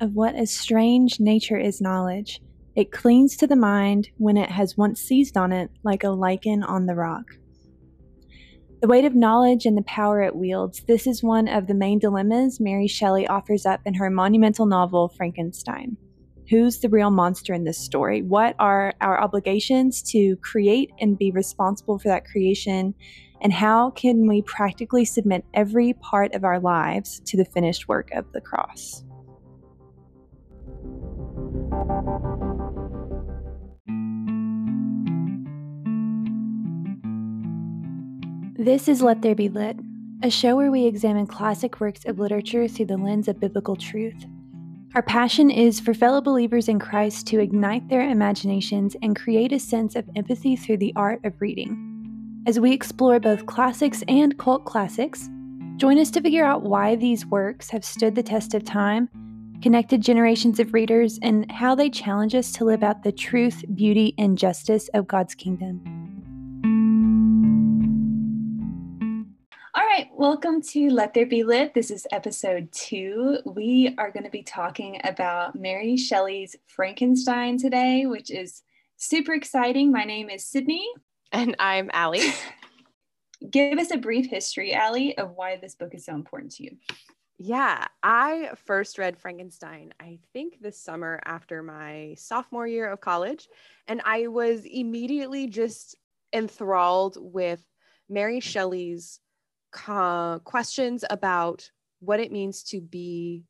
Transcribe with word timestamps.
of 0.00 0.14
what 0.14 0.34
a 0.34 0.46
strange 0.46 1.20
nature 1.20 1.58
is 1.58 1.80
knowledge. 1.80 2.40
It 2.76 2.92
clings 2.92 3.36
to 3.38 3.46
the 3.46 3.56
mind 3.56 4.10
when 4.18 4.36
it 4.36 4.50
has 4.50 4.76
once 4.76 5.00
seized 5.00 5.36
on 5.36 5.52
it 5.52 5.70
like 5.82 6.04
a 6.04 6.10
lichen 6.10 6.62
on 6.62 6.86
the 6.86 6.94
rock. 6.94 7.24
The 8.80 8.86
weight 8.86 9.04
of 9.04 9.16
knowledge 9.16 9.66
and 9.66 9.76
the 9.76 9.82
power 9.82 10.22
it 10.22 10.36
wields, 10.36 10.84
this 10.86 11.08
is 11.08 11.20
one 11.20 11.48
of 11.48 11.66
the 11.66 11.74
main 11.74 11.98
dilemmas 11.98 12.60
Mary 12.60 12.86
Shelley 12.86 13.26
offers 13.26 13.66
up 13.66 13.80
in 13.84 13.94
her 13.94 14.08
monumental 14.08 14.66
novel, 14.66 15.08
Frankenstein. 15.08 15.96
Who's 16.48 16.78
the 16.78 16.88
real 16.88 17.10
monster 17.10 17.52
in 17.52 17.64
this 17.64 17.76
story? 17.76 18.22
What 18.22 18.54
are 18.60 18.94
our 19.00 19.20
obligations 19.20 20.00
to 20.12 20.36
create 20.36 20.92
and 21.00 21.18
be 21.18 21.32
responsible 21.32 21.98
for 21.98 22.06
that 22.08 22.24
creation? 22.24 22.94
And 23.40 23.52
how 23.52 23.90
can 23.90 24.28
we 24.28 24.42
practically 24.42 25.04
submit 25.04 25.44
every 25.54 25.94
part 25.94 26.32
of 26.34 26.44
our 26.44 26.60
lives 26.60 27.20
to 27.26 27.36
the 27.36 27.44
finished 27.44 27.88
work 27.88 28.10
of 28.12 28.30
the 28.32 28.40
cross? 28.40 29.02
This 38.58 38.88
is 38.88 39.02
Let 39.02 39.22
There 39.22 39.34
Be 39.34 39.48
Lit, 39.48 39.76
a 40.22 40.30
show 40.30 40.56
where 40.56 40.70
we 40.70 40.84
examine 40.84 41.26
classic 41.26 41.80
works 41.80 42.04
of 42.06 42.18
literature 42.18 42.66
through 42.66 42.86
the 42.86 42.96
lens 42.96 43.28
of 43.28 43.38
biblical 43.38 43.76
truth. 43.76 44.26
Our 44.94 45.02
passion 45.02 45.50
is 45.50 45.78
for 45.78 45.94
fellow 45.94 46.20
believers 46.20 46.68
in 46.68 46.78
Christ 46.78 47.26
to 47.28 47.40
ignite 47.40 47.88
their 47.88 48.08
imaginations 48.10 48.96
and 49.02 49.14
create 49.14 49.52
a 49.52 49.60
sense 49.60 49.94
of 49.94 50.08
empathy 50.16 50.56
through 50.56 50.78
the 50.78 50.92
art 50.96 51.24
of 51.24 51.40
reading. 51.40 52.42
As 52.46 52.58
we 52.58 52.72
explore 52.72 53.20
both 53.20 53.46
classics 53.46 54.02
and 54.08 54.36
cult 54.38 54.64
classics, 54.64 55.28
join 55.76 55.98
us 55.98 56.10
to 56.10 56.20
figure 56.20 56.44
out 56.44 56.62
why 56.62 56.96
these 56.96 57.26
works 57.26 57.70
have 57.70 57.84
stood 57.84 58.14
the 58.14 58.22
test 58.22 58.54
of 58.54 58.64
time, 58.64 59.08
connected 59.62 60.00
generations 60.00 60.60
of 60.60 60.72
readers, 60.72 61.18
and 61.22 61.50
how 61.50 61.74
they 61.74 61.90
challenge 61.90 62.34
us 62.34 62.52
to 62.52 62.64
live 62.64 62.82
out 62.82 63.02
the 63.02 63.12
truth, 63.12 63.64
beauty, 63.74 64.14
and 64.18 64.38
justice 64.38 64.88
of 64.94 65.08
God's 65.08 65.34
kingdom. 65.34 65.80
All 69.74 69.84
right, 69.84 70.08
welcome 70.14 70.62
to 70.62 70.90
Let 70.90 71.14
There 71.14 71.26
Be 71.26 71.42
Lit. 71.42 71.74
This 71.74 71.90
is 71.90 72.06
episode 72.12 72.70
two. 72.72 73.38
We 73.44 73.94
are 73.98 74.10
going 74.10 74.24
to 74.24 74.30
be 74.30 74.42
talking 74.42 75.00
about 75.04 75.54
Mary 75.54 75.96
Shelley's 75.96 76.56
Frankenstein 76.66 77.58
today, 77.58 78.06
which 78.06 78.30
is 78.30 78.62
super 78.96 79.34
exciting. 79.34 79.92
My 79.92 80.04
name 80.04 80.30
is 80.30 80.44
Sydney. 80.44 80.88
And 81.32 81.54
I'm 81.58 81.90
Allie. 81.92 82.32
Give 83.50 83.78
us 83.78 83.92
a 83.92 83.98
brief 83.98 84.28
history, 84.28 84.74
Allie, 84.74 85.16
of 85.16 85.32
why 85.36 85.56
this 85.56 85.74
book 85.74 85.94
is 85.94 86.04
so 86.04 86.14
important 86.14 86.52
to 86.56 86.64
you. 86.64 86.76
Yeah, 87.40 87.86
I 88.02 88.50
first 88.66 88.98
read 88.98 89.16
Frankenstein, 89.16 89.94
I 90.00 90.18
think 90.32 90.60
this 90.60 90.76
summer 90.76 91.20
after 91.24 91.62
my 91.62 92.16
sophomore 92.18 92.66
year 92.66 92.90
of 92.90 93.00
college. 93.00 93.48
And 93.86 94.02
I 94.04 94.26
was 94.26 94.64
immediately 94.64 95.46
just 95.46 95.96
enthralled 96.32 97.16
with 97.20 97.62
Mary 98.08 98.40
Shelley's 98.40 99.20
questions 99.70 101.04
about 101.08 101.70
what 102.00 102.18
it 102.18 102.32
means 102.32 102.64
to 102.64 102.80
be 102.80 103.44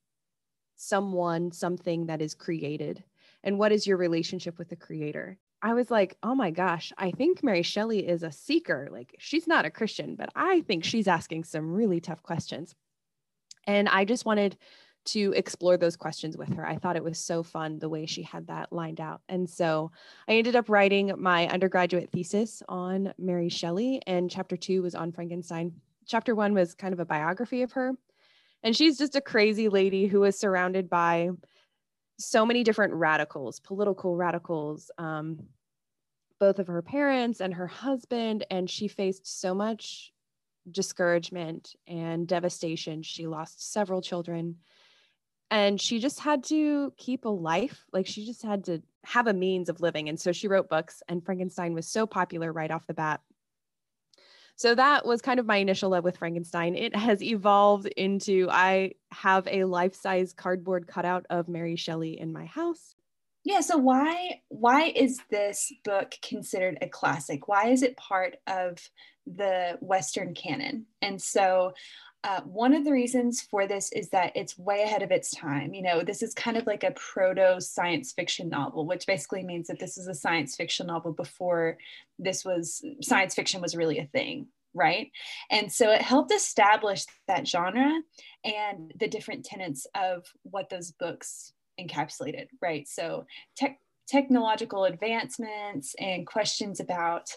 someone, 0.77 1.51
something 1.51 2.07
that 2.07 2.21
is 2.21 2.35
created, 2.35 3.03
and 3.43 3.59
what 3.59 3.73
is 3.73 3.87
your 3.87 3.97
relationship 3.97 4.59
with 4.59 4.69
the 4.69 4.77
creator. 4.77 5.39
I 5.63 5.73
was 5.73 5.91
like, 5.91 6.17
oh 6.23 6.35
my 6.35 6.51
gosh, 6.51 6.93
I 6.99 7.11
think 7.11 7.43
Mary 7.43 7.63
Shelley 7.63 8.07
is 8.07 8.23
a 8.23 8.31
seeker. 8.31 8.89
Like, 8.93 9.17
she's 9.19 9.47
not 9.47 9.65
a 9.65 9.71
Christian, 9.71 10.15
but 10.15 10.29
I 10.37 10.61
think 10.61 10.85
she's 10.85 11.09
asking 11.09 11.45
some 11.45 11.73
really 11.73 12.01
tough 12.01 12.23
questions. 12.23 12.75
And 13.69 13.89
I 13.89 14.05
just 14.05 14.25
wanted 14.25 14.57
to 15.05 15.33
explore 15.37 15.77
those 15.77 15.97
questions 15.97 16.37
with 16.37 16.53
her. 16.55 16.67
I 16.67 16.77
thought 16.77 16.97
it 16.97 17.05
was 17.05 17.19
so 17.19 17.45
fun 17.45 17.79
the 17.79 17.89
way 17.89 18.05
she 18.05 18.23
had 18.23 18.49
that 18.49 18.73
lined 18.73 19.01
out. 19.01 19.21
And 19.29 19.49
so 19.49 19.93
I 20.27 20.33
ended 20.33 20.57
up 20.57 20.69
writing 20.69 21.13
my 21.17 21.47
undergraduate 21.47 22.11
thesis 22.11 22.65
on 22.69 23.15
Mary 23.17 23.49
Shelley, 23.49 24.03
and 24.07 24.29
chapter 24.29 24.57
two 24.57 24.83
was 24.83 24.97
on 24.97 25.13
Frankenstein 25.13 25.73
chapter 26.09 26.35
one 26.35 26.55
was 26.55 26.75
kind 26.75 26.93
of 26.93 27.01
a 27.01 27.05
biography 27.05 27.63
of 27.63 27.73
her. 27.73 27.93
And 28.65 28.75
she's 28.75 28.99
just 28.99 29.15
a 29.15 29.21
crazy 29.21 29.69
lady 29.69 30.07
who 30.07 30.21
was 30.21 30.37
surrounded 30.37 30.91
by 30.91 31.31
so 32.19 32.45
many 32.45 32.65
different 32.65 32.95
radicals, 32.95 33.61
political 33.61 34.17
radicals, 34.17 34.91
um, 34.99 35.39
both 36.41 36.59
of 36.59 36.67
her 36.67 36.83
parents 36.83 37.41
and 37.41 37.55
her 37.55 37.69
husband. 37.69 38.45
And 38.51 38.69
she 38.69 38.89
faced 38.89 39.41
so 39.41 39.55
much 39.55 40.13
discouragement 40.73 41.75
and 41.87 42.27
devastation. 42.27 43.03
She 43.03 43.27
lost 43.27 43.73
several 43.73 44.03
children. 44.03 44.57
And 45.51 45.81
she 45.81 45.99
just 45.99 46.21
had 46.21 46.45
to 46.45 46.93
keep 46.97 47.25
a 47.25 47.31
life. 47.31 47.85
Like 47.93 48.07
she 48.07 48.27
just 48.27 48.43
had 48.43 48.65
to 48.65 48.83
have 49.05 49.27
a 49.27 49.33
means 49.33 49.69
of 49.69 49.81
living. 49.81 50.09
And 50.09 50.21
so 50.21 50.33
she 50.33 50.49
wrote 50.49 50.69
books, 50.69 51.03
and 51.09 51.25
Frankenstein 51.25 51.73
was 51.73 51.89
so 51.89 52.07
popular 52.07 52.53
right 52.53 52.71
off 52.71 52.87
the 52.87 52.95
bat 52.95 53.21
so 54.59 54.75
that 54.75 55.07
was 55.07 55.23
kind 55.23 55.39
of 55.39 55.47
my 55.47 55.59
initial 55.59 55.91
love 55.91 56.03
with 56.03 56.17
Frankenstein. 56.17 56.75
It 56.75 56.95
has 56.97 57.23
evolved 57.23 57.87
into 57.87 58.49
I 58.51 58.95
have 59.13 59.47
a 59.47 59.63
life 59.63 59.95
size 59.95 60.33
cardboard 60.33 60.89
cutout 60.89 61.27
of 61.31 61.49
Mary 61.49 61.77
Shelley 61.77 62.19
in 62.19 62.33
my 62.33 62.45
house. 62.45 62.97
Yeah, 63.45 63.61
so 63.61 63.79
why 63.79 64.41
why 64.49 64.93
is 64.95 65.21
this 65.31 65.73
book 65.85 66.13
considered 66.23 66.79
a 66.83 66.89
classic? 66.89 67.49
Why 67.49 67.69
is 67.69 67.83
it 67.83 67.97
part 67.97 68.37
of 68.47 68.79
the 69.27 69.79
Western 69.81 70.35
canon? 70.35 70.87
And 71.03 71.21
so 71.21 71.73
uh, 72.25 72.41
one 72.43 72.75
of 72.75 72.85
the 72.85 72.93
reasons 72.93 73.41
for 73.43 73.69
this 73.69 73.93
is 73.93 74.09
that 74.11 74.33
it's 74.35 74.59
way 74.59 74.83
ahead 74.83 75.03
of 75.03 75.13
its 75.13 75.31
time. 75.31 75.73
You 75.73 75.83
know, 75.83 76.03
this 76.03 76.23
is 76.23 76.35
kind 76.35 76.57
of 76.57 76.67
like 76.67 76.83
a 76.83 76.91
proto 76.91 77.61
science 77.61 78.13
fiction 78.13 78.49
novel, 78.49 78.87
which 78.87 79.07
basically 79.07 79.45
means 79.45 79.69
that 79.69 79.79
this 79.79 79.97
is 79.97 80.09
a 80.09 80.15
science 80.15 80.57
fiction 80.57 80.89
novel 80.89 81.13
before 81.13 81.79
this 82.19 82.45
was 82.45 82.85
science 83.03 83.35
fiction 83.35 83.61
was 83.61 83.77
really 83.77 83.99
a 83.99 84.07
thing, 84.07 84.49
right? 84.75 85.13
And 85.51 85.71
so 85.73 85.93
it 85.93 86.03
helped 86.03 86.33
establish 86.33 87.05
that 87.29 87.47
genre 87.47 88.01
and 88.45 88.93
the 88.99 89.09
different 89.09 89.45
tenets 89.45 89.87
of 89.95 90.27
what 90.43 90.71
those 90.71 90.91
books 90.91 91.53
encapsulated, 91.79 92.49
right? 92.61 92.87
So 92.89 93.27
tech 93.57 93.79
technological 94.09 94.87
advancements 94.87 95.95
and 96.01 96.27
questions 96.27 96.81
about 96.81 97.29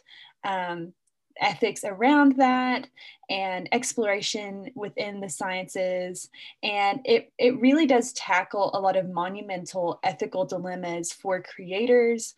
um, 0.45 0.93
ethics 1.39 1.83
around 1.83 2.37
that 2.37 2.87
and 3.29 3.67
exploration 3.71 4.71
within 4.75 5.19
the 5.19 5.29
sciences. 5.29 6.29
And 6.63 7.01
it, 7.05 7.31
it 7.37 7.59
really 7.59 7.85
does 7.85 8.13
tackle 8.13 8.71
a 8.73 8.79
lot 8.79 8.95
of 8.95 9.09
monumental 9.09 9.99
ethical 10.03 10.45
dilemmas 10.45 11.11
for 11.11 11.41
creators 11.41 12.35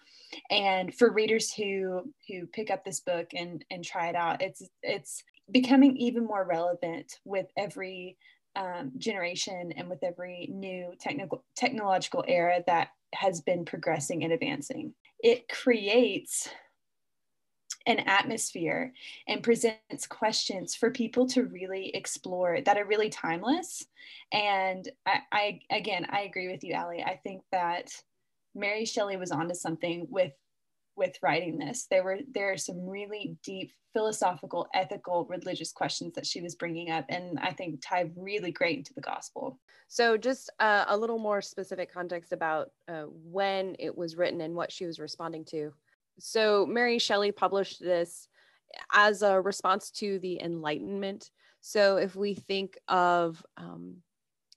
and 0.50 0.94
for 0.96 1.12
readers 1.12 1.54
who 1.54 2.12
who 2.28 2.48
pick 2.48 2.72
up 2.72 2.84
this 2.84 3.02
book 3.02 3.28
and 3.36 3.64
and 3.70 3.84
try 3.84 4.08
it 4.08 4.16
out. 4.16 4.42
It's 4.42 4.64
it's 4.82 5.24
becoming 5.52 5.96
even 5.98 6.26
more 6.26 6.46
relevant 6.46 7.20
with 7.24 7.48
every 7.58 8.18
um, 8.56 8.92
generation 8.98 9.74
and 9.76 9.90
with 9.90 10.04
every 10.04 10.50
new 10.52 10.94
technical 11.00 11.44
technological 11.56 12.24
era 12.28 12.64
that 12.68 12.90
has 13.14 13.42
been 13.42 13.66
progressing 13.66 14.24
and 14.24 14.34
advancing. 14.34 14.94
It 15.20 15.48
creates 15.48 16.50
an 17.86 18.00
atmosphere 18.00 18.94
and 19.28 19.44
presents 19.44 20.08
questions 20.08 20.74
for 20.74 20.90
people 20.92 21.28
to 21.28 21.44
really 21.44 21.90
explore 21.96 22.62
that 22.62 22.78
are 22.78 22.86
really 22.86 23.10
timeless. 23.10 23.86
And 24.32 24.88
I, 25.06 25.20
I 25.32 25.60
again, 25.70 26.08
I 26.10 26.22
agree 26.22 26.50
with 26.50 26.64
you, 26.64 26.74
Allie. 26.74 27.04
I 27.04 27.20
think 27.24 27.44
that 27.52 27.92
Mary 28.56 28.86
Shelley 28.86 29.18
was 29.18 29.32
onto 29.32 29.56
something 29.56 30.08
with 30.10 30.32
with 30.96 31.16
writing 31.22 31.58
this. 31.58 31.88
There 31.90 32.04
were 32.04 32.20
there 32.34 32.52
are 32.52 32.58
some 32.58 32.88
really 32.88 33.38
deep 33.44 33.72
philosophical, 33.94 34.68
ethical, 34.74 35.26
religious 35.26 35.72
questions 35.72 36.14
that 36.16 36.26
she 36.26 36.42
was 36.42 36.56
bringing 36.56 36.90
up, 36.90 37.06
and 37.10 37.38
I 37.40 37.52
think 37.52 37.82
tied 37.82 38.12
really 38.16 38.52
great 38.52 38.80
into 38.80 38.94
the 38.94 39.02
gospel. 39.02 39.60
So, 39.88 40.18
just 40.18 40.50
uh, 40.60 40.86
a 40.88 40.98
little 40.98 41.20
more 41.20 41.42
specific 41.42 41.94
context 41.94 42.32
about 42.32 42.72
uh, 42.88 43.04
when 43.08 43.76
it 43.80 43.96
was 43.96 44.16
written 44.16 44.42
and 44.42 44.56
what 44.56 44.72
she 44.72 44.86
was 44.86 45.00
responding 45.00 45.46
to 45.46 45.74
so 46.20 46.66
Mary 46.66 47.00
Shelley 47.00 47.32
published 47.32 47.80
this 47.80 48.28
as 48.94 49.22
a 49.22 49.40
response 49.40 49.92
to 49.92 50.20
the 50.20 50.42
Enlightenment. 50.42 51.30
So 51.62 51.98
if 51.98 52.16
we 52.16 52.34
think 52.34 52.78
of 52.88 53.44
um, 53.58 53.98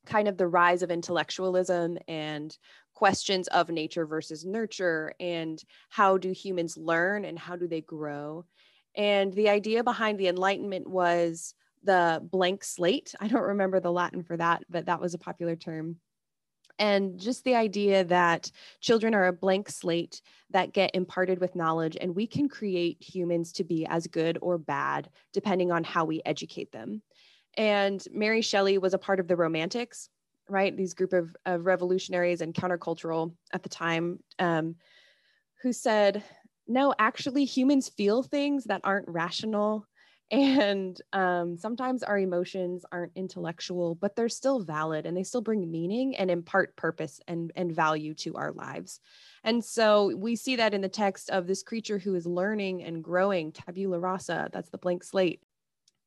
kind 0.06 0.28
of 0.28 0.37
the 0.37 0.46
rise 0.46 0.82
of 0.82 0.90
intellectualism 0.90 1.99
and 2.08 2.56
questions 2.96 3.46
of 3.48 3.69
nature 3.69 4.06
versus 4.06 4.46
nurture 4.46 5.12
and 5.20 5.62
how 5.90 6.16
do 6.16 6.32
humans 6.32 6.78
learn 6.78 7.26
and 7.26 7.38
how 7.38 7.54
do 7.54 7.69
they 7.69 7.82
grow? 7.82 8.44
And 8.96 9.32
the 9.34 9.50
idea 9.50 9.84
behind 9.84 10.19
the 10.19 10.28
enlightenment 10.28 10.88
was 10.88 11.54
the 11.84 12.26
blank 12.32 12.64
slate. 12.64 13.14
I 13.20 13.28
don't 13.28 13.43
remember 13.43 13.78
the 13.81 13.93
latin 13.93 14.22
for 14.22 14.37
that 14.38 14.64
but 14.70 14.87
that 14.87 15.00
was 15.00 15.12
a 15.14 15.19
popular 15.19 15.56
term. 15.56 15.96
And 16.78 17.19
just 17.20 17.44
the 17.44 17.54
idea 17.54 18.04
that 18.04 18.50
children 18.81 19.14
are 19.14 19.26
a 19.26 19.32
blank 19.32 19.69
slate 19.69 20.20
that 20.50 20.72
get 20.72 20.94
imparted 20.94 21.38
with 21.38 21.54
knowledge 21.54 21.96
and 22.00 22.14
we 22.14 22.26
can 22.26 22.49
create 22.49 23.02
humans 23.02 23.52
to 23.52 23.64
be 23.64 23.87
as 23.87 24.06
good 24.06 24.38
or 24.40 24.56
bad 24.56 25.10
depending 25.34 25.70
on 25.70 25.84
how 25.84 26.06
we 26.06 26.22
educate 26.25 26.72
them. 26.72 27.02
And 27.58 28.02
mary 28.10 28.40
shelley 28.40 28.78
was 28.78 28.94
a 28.94 28.99
part 28.99 29.20
of 29.20 29.28
the 29.28 29.37
romantics 29.37 30.08
right? 30.48 30.76
These 30.76 30.94
group 30.94 31.12
of, 31.12 31.34
of 31.44 31.66
revolutionaries 31.66 32.40
and 32.40 32.54
countercultural 32.54 33.34
at 33.52 33.62
the 33.62 33.69
time 33.69 34.20
um, 34.38 34.76
who 35.62 35.72
said, 35.72 36.22
no, 36.69 36.94
actually, 36.98 37.44
humans 37.44 37.88
feel 37.88 38.22
things 38.22 38.64
that 38.64 38.81
aren't 38.84 39.08
rational. 39.08 39.87
And 40.28 41.00
um, 41.12 41.56
sometimes 41.56 42.02
our 42.02 42.19
emotions 42.19 42.84
aren't 42.90 43.12
intellectual, 43.14 43.94
but 43.94 44.16
they're 44.16 44.28
still 44.28 44.58
valid 44.58 45.06
and 45.06 45.16
they 45.16 45.22
still 45.22 45.40
bring 45.40 45.70
meaning 45.70 46.16
and 46.16 46.32
impart 46.32 46.75
purpose 46.75 47.20
and, 47.28 47.52
and 47.54 47.72
value 47.72 48.12
to 48.14 48.34
our 48.34 48.50
lives. 48.50 48.99
And 49.44 49.64
so 49.64 50.16
we 50.16 50.34
see 50.34 50.56
that 50.56 50.75
in 50.75 50.81
the 50.81 50.88
text 50.88 51.31
of 51.31 51.46
this 51.46 51.62
creature 51.62 51.99
who 51.99 52.16
is 52.16 52.26
learning 52.26 52.82
and 52.82 53.04
growing, 53.04 53.52
tabula 53.52 54.00
rasa, 54.00 54.49
that's 54.52 54.70
the 54.70 54.78
blank 54.78 55.04
slate, 55.04 55.42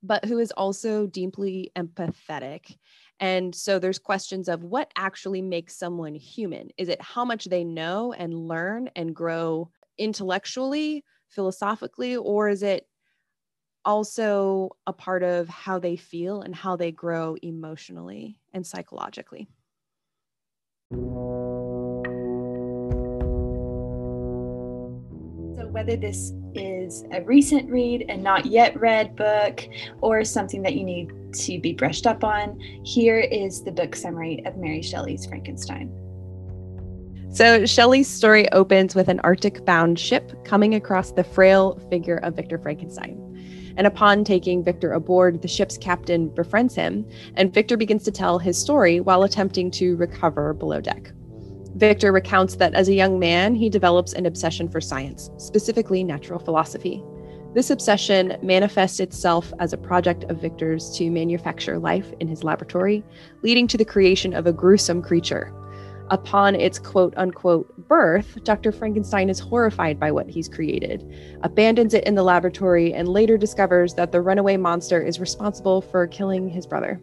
but 0.02 0.26
who 0.26 0.40
is 0.40 0.52
also 0.52 1.08
deeply 1.08 1.72
empathetic. 1.76 2.78
And 3.20 3.54
so 3.54 3.80
there's 3.80 4.00
questions 4.00 4.48
of 4.48 4.64
what 4.64 4.92
actually 4.96 5.42
makes 5.42 5.78
someone 5.78 6.16
human? 6.16 6.70
Is 6.78 6.88
it 6.88 7.02
how 7.02 7.26
much 7.26 7.46
they 7.46 7.64
know 7.64 8.14
and 8.14 8.48
learn 8.48 8.90
and 8.96 9.14
grow 9.14 9.72
intellectually, 9.98 11.04
philosophically, 11.28 12.16
or 12.16 12.50
is 12.50 12.64
it 12.64 12.88
also 13.84 14.70
a 14.88 14.94
part 14.94 15.24
of 15.24 15.48
how 15.50 15.80
they 15.80 15.96
feel 15.96 16.42
and 16.42 16.56
how 16.56 16.76
they 16.76 16.92
grow 16.92 17.36
emotionally 17.42 18.40
and 18.54 18.66
psychologically? 18.66 19.48
Whether 25.72 25.96
this 25.96 26.34
is 26.54 27.06
a 27.12 27.22
recent 27.24 27.70
read, 27.70 28.06
and 28.10 28.24
not 28.24 28.46
yet 28.46 28.80
read 28.80 29.16
book, 29.16 29.68
or 30.02 30.24
something 30.24 30.62
that 30.64 30.76
you 30.76 30.84
need 30.84 31.12
to 31.34 31.60
be 31.60 31.74
brushed 31.74 32.08
up 32.08 32.24
on, 32.24 32.60
here 32.84 33.20
is 33.20 33.64
the 33.64 33.72
book 33.72 33.96
summary 33.96 34.44
of 34.46 34.58
Mary 34.58 34.82
Shelley's 34.82 35.26
Frankenstein. 35.26 35.92
So, 37.32 37.66
Shelley's 37.68 38.08
story 38.08 38.52
opens 38.52 38.96
with 38.96 39.08
an 39.08 39.20
Arctic 39.20 39.64
bound 39.64 40.00
ship 40.00 40.44
coming 40.44 40.74
across 40.74 41.12
the 41.12 41.24
frail 41.24 41.80
figure 41.90 42.18
of 42.18 42.36
Victor 42.36 42.58
Frankenstein. 42.58 43.26
And 43.78 43.86
upon 43.86 44.24
taking 44.24 44.64
Victor 44.64 44.94
aboard, 44.94 45.42
the 45.42 45.48
ship's 45.48 45.78
captain 45.78 46.30
befriends 46.30 46.74
him, 46.74 47.08
and 47.36 47.54
Victor 47.54 47.78
begins 47.78 48.04
to 48.04 48.12
tell 48.12 48.40
his 48.40 48.58
story 48.58 49.00
while 49.00 49.24
attempting 49.24 49.70
to 49.72 49.96
recover 49.98 50.54
below 50.54 50.82
deck. 50.82 51.12
Victor 51.76 52.12
recounts 52.12 52.56
that 52.56 52.74
as 52.74 52.90
a 52.90 52.94
young 52.94 53.20
man, 53.20 53.56
he 53.56 53.70
develops 53.70 54.14
an 54.14 54.26
obsession 54.26 54.68
for 54.68 54.82
science, 54.82 55.30
specifically 55.38 56.04
natural 56.04 56.40
philosophy. 56.40 57.04
This 57.54 57.70
obsession 57.70 58.38
manifests 58.44 59.00
itself 59.00 59.52
as 59.60 59.74
a 59.74 59.78
project 59.78 60.24
of 60.26 60.42
Victor's 60.42 60.96
to 60.98 61.10
manufacture 61.10 61.80
life 61.80 62.12
in 62.20 62.28
his 62.28 62.44
laboratory, 62.44 63.04
leading 63.42 63.68
to 63.68 63.78
the 63.78 63.86
creation 63.86 64.34
of 64.34 64.46
a 64.46 64.54
gruesome 64.54 65.02
creature. 65.02 65.54
Upon 66.12 66.56
its 66.56 66.80
quote 66.80 67.14
unquote 67.18 67.88
birth, 67.88 68.44
Dr. 68.44 68.72
Frankenstein 68.72 69.30
is 69.30 69.40
horrified 69.40 70.00
by 70.00 70.12
what 70.12 70.28
he's 70.28 70.50
created, 70.50 71.06
abandons 71.42 71.94
it 71.94 72.04
in 72.06 72.16
the 72.16 72.24
laboratory, 72.24 72.94
and 72.94 73.08
later 73.08 73.38
discovers 73.38 73.94
that 73.94 74.12
the 74.12 74.22
runaway 74.22 74.58
monster 74.58 75.02
is 75.02 75.20
responsible 75.20 75.82
for 75.82 76.08
killing 76.08 76.50
his 76.50 76.66
brother. 76.66 77.00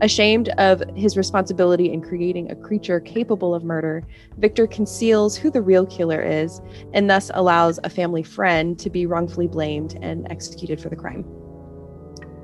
Ashamed 0.00 0.48
of 0.58 0.82
his 0.96 1.16
responsibility 1.16 1.92
in 1.92 2.02
creating 2.02 2.50
a 2.50 2.56
creature 2.56 3.00
capable 3.00 3.54
of 3.54 3.64
murder, 3.64 4.02
Victor 4.38 4.66
conceals 4.66 5.36
who 5.36 5.50
the 5.50 5.62
real 5.62 5.86
killer 5.86 6.20
is 6.20 6.60
and 6.92 7.08
thus 7.08 7.30
allows 7.34 7.78
a 7.84 7.90
family 7.90 8.22
friend 8.22 8.78
to 8.80 8.90
be 8.90 9.06
wrongfully 9.06 9.46
blamed 9.46 9.96
and 10.02 10.26
executed 10.30 10.80
for 10.80 10.88
the 10.88 10.96
crime. 10.96 11.24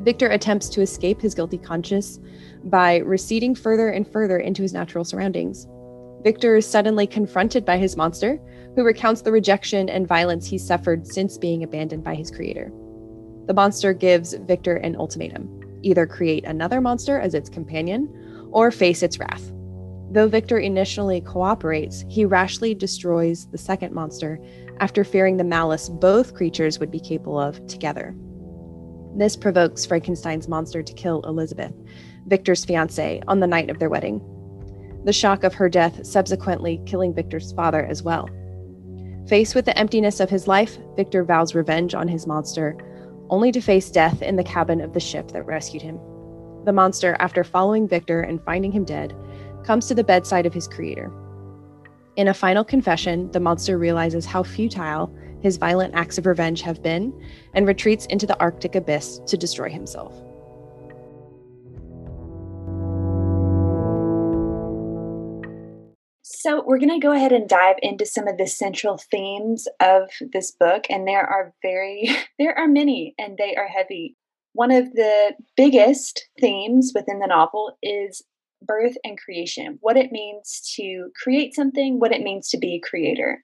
Victor 0.03 0.29
attempts 0.29 0.69
to 0.71 0.81
escape 0.81 1.21
his 1.21 1.35
guilty 1.35 1.59
conscience 1.59 2.21
by 2.65 2.99
receding 2.99 3.55
further 3.55 3.91
and 3.91 4.07
further 4.07 4.39
into 4.39 4.63
his 4.63 4.73
natural 4.73 5.05
surroundings. 5.05 5.67
Victor 6.23 6.57
is 6.57 6.67
suddenly 6.67 7.07
confronted 7.07 7.65
by 7.65 7.79
his 7.79 7.97
monster, 7.97 8.39
who 8.77 8.85
recounts 8.85 9.23
the 9.23 9.33
rejection 9.33 9.89
and 9.89 10.07
violence 10.07 10.47
he 10.47 10.57
suffered 10.57 11.07
since 11.07 11.37
being 11.37 11.65
abandoned 11.65 12.05
by 12.05 12.15
his 12.15 12.31
creator. 12.31 12.71
The 13.47 13.55
monster 13.55 13.93
gives 13.93 14.35
Victor 14.35 14.77
an 14.77 14.97
ultimatum 14.97 15.60
either 15.83 16.07
create 16.07 16.45
another 16.45 16.81
monster 16.81 17.19
as 17.19 17.35
its 17.35 17.49
companion 17.49 18.49
or 18.53 18.71
face 18.71 19.03
its 19.03 19.19
wrath. 19.19 19.53
Though 20.13 20.29
Victor 20.29 20.59
initially 20.59 21.21
cooperates, 21.21 22.05
he 22.09 22.25
rashly 22.25 22.75
destroys 22.75 23.47
the 23.47 23.59
second 23.59 23.95
monster 23.95 24.41
after 24.81 25.05
fearing 25.05 25.37
the 25.37 25.45
malice 25.45 25.89
both 25.89 26.35
creatures 26.35 26.81
would 26.81 26.91
be 26.91 26.99
capable 26.99 27.39
of 27.39 27.65
together. 27.69 28.15
This 29.17 29.37
provokes 29.37 29.87
Frankenstein's 29.87 30.49
monster 30.49 30.83
to 30.83 30.93
kill 30.95 31.23
Elizabeth, 31.23 31.73
Victor's 32.27 32.67
fiancée, 32.67 33.23
on 33.29 33.41
the 33.41 33.47
night 33.47 33.71
of 33.71 33.79
their 33.79 33.91
wedding. 33.91 34.21
The 35.05 35.13
shock 35.13 35.45
of 35.45 35.55
her 35.55 35.69
death 35.69 36.05
subsequently 36.05 36.81
killing 36.87 37.15
Victor's 37.15 37.53
father 37.53 37.85
as 37.85 38.03
well. 38.03 38.29
Faced 39.29 39.55
with 39.55 39.65
the 39.65 39.79
emptiness 39.79 40.19
of 40.19 40.31
his 40.31 40.49
life, 40.49 40.77
Victor 40.97 41.23
vows 41.25 41.55
revenge 41.55 41.95
on 41.95 42.09
his 42.09 42.27
monster 42.27 42.77
only 43.31 43.51
to 43.53 43.61
face 43.61 43.91
death 43.91 44.21
in 44.21 44.37
the 44.37 44.45
cabin 44.45 44.81
of 44.81 44.93
the 44.93 45.01
ship 45.01 45.29
that 45.29 45.47
rescued 45.47 45.83
him. 45.83 45.99
The 46.67 46.73
monster, 46.73 47.17
after 47.21 47.43
following 47.43 47.89
Victor 47.89 48.21
and 48.21 48.45
finding 48.45 48.71
him 48.71 48.85
dead, 48.85 49.17
comes 49.65 49.87
to 49.87 49.95
the 49.95 50.05
bedside 50.05 50.45
of 50.45 50.53
his 50.53 50.69
creator. 50.69 51.11
In 52.17 52.29
a 52.29 52.35
final 52.35 52.65
confession, 52.65 53.31
the 53.31 53.41
monster 53.41 53.79
realizes 53.79 54.27
how 54.27 54.43
futile 54.43 55.15
his 55.41 55.57
violent 55.57 55.95
acts 55.95 56.19
of 56.19 56.27
revenge 56.27 56.61
have 56.61 56.83
been 56.83 57.19
and 57.55 57.67
retreats 57.67 58.05
into 58.07 58.27
the 58.27 58.39
Arctic 58.41 58.75
abyss 58.75 59.21
to 59.27 59.39
destroy 59.39 59.71
himself. 59.71 60.15
So, 66.43 66.65
we're 66.65 66.79
going 66.79 66.99
to 66.99 67.07
go 67.07 67.13
ahead 67.13 67.33
and 67.33 67.47
dive 67.47 67.77
into 67.83 68.07
some 68.07 68.27
of 68.27 68.39
the 68.39 68.47
central 68.47 68.97
themes 68.97 69.69
of 69.79 70.09
this 70.33 70.53
book, 70.53 70.87
and 70.89 71.07
there 71.07 71.21
are 71.21 71.53
very, 71.61 72.09
there 72.39 72.57
are 72.57 72.67
many, 72.67 73.15
and 73.19 73.37
they 73.37 73.57
are 73.57 73.69
heavy. 73.69 74.17
One 74.55 74.71
of 74.71 74.91
the 74.95 75.35
biggest 75.55 76.31
themes 76.41 76.93
within 76.95 77.19
the 77.19 77.27
novel 77.27 77.77
is 77.83 78.23
birth 78.63 78.97
and 79.05 79.19
creation, 79.19 79.79
what 79.81 79.97
it 79.97 80.13
means 80.13 80.73
to 80.77 81.11
create 81.23 81.55
something, 81.55 81.99
what 81.99 82.13
it 82.13 82.23
means 82.23 82.49
to 82.51 82.59
be 82.59 82.75
a 82.75 82.89
creator. 82.89 83.43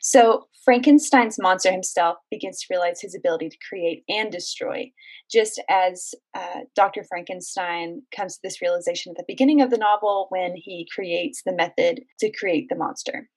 So, 0.00 0.46
Frankenstein's 0.64 1.40
monster 1.40 1.72
himself 1.72 2.18
begins 2.30 2.60
to 2.60 2.66
realize 2.70 3.00
his 3.00 3.16
ability 3.16 3.48
to 3.48 3.56
create 3.68 4.04
and 4.08 4.30
destroy, 4.30 4.92
just 5.30 5.60
as 5.68 6.14
uh, 6.34 6.60
Dr. 6.76 7.02
Frankenstein 7.02 8.02
comes 8.14 8.34
to 8.34 8.40
this 8.44 8.62
realization 8.62 9.10
at 9.10 9.16
the 9.16 9.24
beginning 9.26 9.60
of 9.60 9.70
the 9.70 9.78
novel 9.78 10.26
when 10.28 10.54
he 10.56 10.86
creates 10.94 11.42
the 11.44 11.52
method 11.52 12.02
to 12.20 12.30
create 12.30 12.68
the 12.68 12.76
monster. 12.76 13.28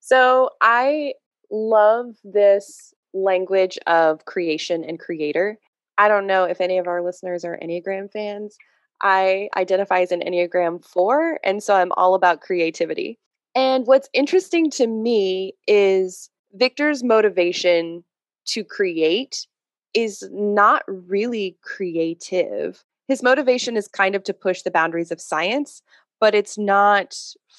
So, 0.00 0.50
I 0.60 1.14
love 1.50 2.14
this 2.22 2.94
language 3.12 3.78
of 3.86 4.24
creation 4.24 4.84
and 4.84 5.00
creator. 5.00 5.58
I 5.98 6.08
don't 6.08 6.26
know 6.26 6.44
if 6.44 6.60
any 6.60 6.78
of 6.78 6.86
our 6.86 7.02
listeners 7.02 7.44
are 7.44 7.58
Enneagram 7.62 8.12
fans, 8.12 8.56
I 9.02 9.48
identify 9.56 10.00
as 10.00 10.12
an 10.12 10.20
Enneagram 10.20 10.84
4, 10.84 11.40
and 11.44 11.62
so 11.62 11.74
I'm 11.74 11.92
all 11.96 12.14
about 12.14 12.40
creativity. 12.40 13.18
And 13.54 13.86
what's 13.86 14.08
interesting 14.12 14.70
to 14.72 14.86
me 14.86 15.54
is 15.66 16.30
Victor's 16.52 17.02
motivation 17.02 18.04
to 18.46 18.64
create 18.64 19.46
is 19.94 20.28
not 20.30 20.82
really 20.86 21.56
creative. 21.62 22.84
His 23.08 23.22
motivation 23.22 23.76
is 23.76 23.88
kind 23.88 24.14
of 24.14 24.24
to 24.24 24.34
push 24.34 24.62
the 24.62 24.70
boundaries 24.70 25.10
of 25.10 25.20
science, 25.20 25.82
but 26.20 26.34
it's 26.34 26.58
not 26.58 27.16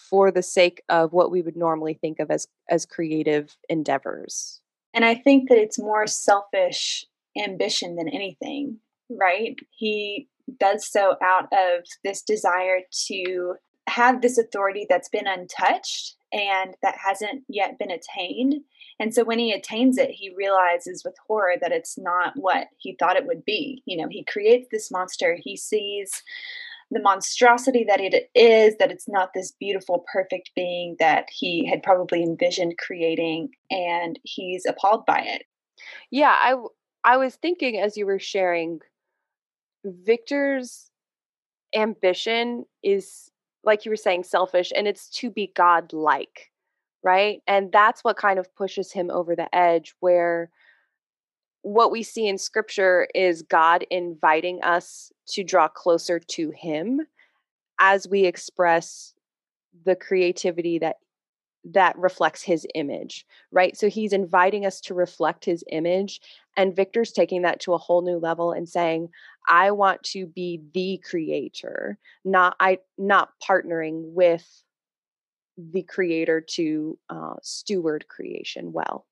for 0.10 0.32
the 0.32 0.44
sake 0.44 0.82
of 0.90 1.14
what 1.14 1.32
we 1.32 1.42
would 1.42 1.56
normally 1.56 1.94
think 1.96 2.20
of 2.20 2.30
as 2.32 2.48
as 2.70 2.86
creative 2.86 3.58
endeavors. 3.70 4.62
And 4.94 5.06
I 5.06 5.16
think 5.16 5.50
that 5.50 5.58
it's 5.58 5.80
more 5.80 6.08
selfish 6.08 7.06
ambition 7.38 7.96
than 7.96 8.10
anything, 8.10 8.80
right? 9.10 9.56
He 9.72 10.28
does 10.60 10.88
so 10.88 11.16
out 11.24 11.48
of 11.52 11.84
this 12.04 12.22
desire 12.22 12.82
to 13.08 13.56
have 13.88 14.22
this 14.22 14.38
authority 14.38 14.86
that's 14.90 15.10
been 15.10 15.28
untouched 15.28 16.16
and 16.34 16.76
that 16.82 16.96
hasn't 16.98 17.44
yet 17.48 17.80
been 17.80 17.92
attained. 17.92 18.56
And 19.00 19.14
so 19.14 19.24
when 19.24 19.40
he 19.40 19.54
attains 19.54 19.98
it, 19.98 20.10
he 20.10 20.34
realizes 20.36 21.04
with 21.06 21.16
horror 21.26 21.56
that 21.62 21.72
it's 21.72 21.98
not 21.98 22.34
what 22.36 22.68
he 22.78 22.96
thought 23.00 23.16
it 23.16 23.28
would 23.28 23.46
be. 23.46 23.82
You 23.86 23.98
know, 23.98 24.08
he 24.10 24.26
creates 24.26 24.68
this 24.72 24.92
monster, 24.92 25.38
he 25.42 25.56
sees 25.56 26.24
the 26.90 27.02
monstrosity 27.02 27.86
that 27.88 28.00
it 28.00 28.30
is, 28.34 28.76
that 28.78 28.92
it's 28.92 29.10
not 29.10 29.32
this 29.34 29.52
beautiful, 29.52 30.06
perfect 30.12 30.52
being 30.56 30.96
that 31.00 31.26
he 31.30 31.66
had 31.66 31.84
probably 31.84 32.24
envisioned 32.24 32.78
creating, 32.78 33.50
and 33.70 34.18
he's 34.24 34.66
appalled 34.66 35.06
by 35.06 35.20
it. 35.20 35.44
Yeah, 36.12 36.34
I 36.34 36.56
I 37.04 37.18
was 37.18 37.36
thinking 37.36 37.78
as 37.78 37.98
you 37.98 38.06
were 38.06 38.20
sharing 38.20 38.80
Victor's 39.84 40.90
ambition 41.76 42.66
is, 42.84 43.32
like 43.64 43.86
you 43.86 43.92
were 43.92 43.96
saying, 43.96 44.24
selfish 44.24 44.72
and 44.76 44.88
it's 44.88 45.10
to 45.10 45.30
be 45.30 45.52
godlike, 45.56 46.52
right? 47.04 47.42
And 47.48 47.72
that's 47.72 48.04
what 48.04 48.18
kind 48.18 48.40
of 48.40 48.54
pushes 48.56 48.92
him 48.92 49.10
over 49.12 49.36
the 49.36 49.54
edge, 49.56 49.94
where 50.00 50.50
what 51.62 51.92
we 51.92 52.04
see 52.04 52.28
in 52.28 52.38
scripture 52.38 53.08
is 53.14 53.42
God 53.42 53.86
inviting 53.92 54.64
us 54.64 55.12
to 55.30 55.44
draw 55.44 55.68
closer 55.68 56.20
to 56.20 56.52
him 56.52 57.02
as 57.80 58.08
we 58.08 58.26
express 58.26 59.14
the 59.86 59.96
creativity 59.96 60.80
that 60.80 60.98
that 61.74 61.98
reflects 61.98 62.42
his 62.42 62.66
image, 62.76 63.26
right? 63.52 63.76
So 63.76 63.90
he's 63.90 64.14
inviting 64.14 64.66
us 64.66 64.80
to 64.82 64.94
reflect 64.94 65.44
his 65.44 65.66
image. 65.70 66.22
And 66.56 66.74
Victor's 66.74 67.12
taking 67.12 67.42
that 67.42 67.60
to 67.62 67.74
a 67.74 67.78
whole 67.78 68.02
new 68.02 68.18
level 68.18 68.54
and 68.54 68.70
saying, 68.70 69.10
I 69.48 69.72
want 69.72 70.04
to 70.04 70.26
be 70.26 70.62
the 70.74 71.02
creator, 71.04 71.98
not 72.26 72.56
I 72.60 72.80
not 72.98 73.30
partnering 73.48 74.14
with 74.14 74.64
the 75.58 75.84
creator 75.84 76.42
to 76.42 77.00
uh, 77.10 77.36
steward 77.42 78.08
creation 78.08 78.72
well 78.72 79.08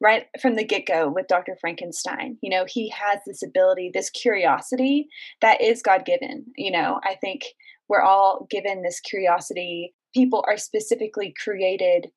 right 0.00 0.26
from 0.40 0.54
the 0.56 0.64
get 0.64 0.86
go 0.86 1.08
with 1.08 1.26
Dr. 1.28 1.56
Frankenstein. 1.60 2.38
You 2.42 2.50
know, 2.50 2.64
he 2.68 2.90
has 2.90 3.20
this 3.26 3.42
ability, 3.42 3.90
this 3.92 4.10
curiosity 4.10 5.08
that 5.40 5.60
is 5.60 5.82
God 5.82 6.04
given. 6.04 6.46
You 6.56 6.70
know, 6.70 7.00
I 7.02 7.16
think 7.16 7.42
we're 7.88 8.02
all 8.02 8.46
given 8.50 8.82
this 8.82 9.00
curiosity. 9.00 9.94
People 10.14 10.44
are 10.46 10.56
specifically 10.56 11.34
created 11.42 12.08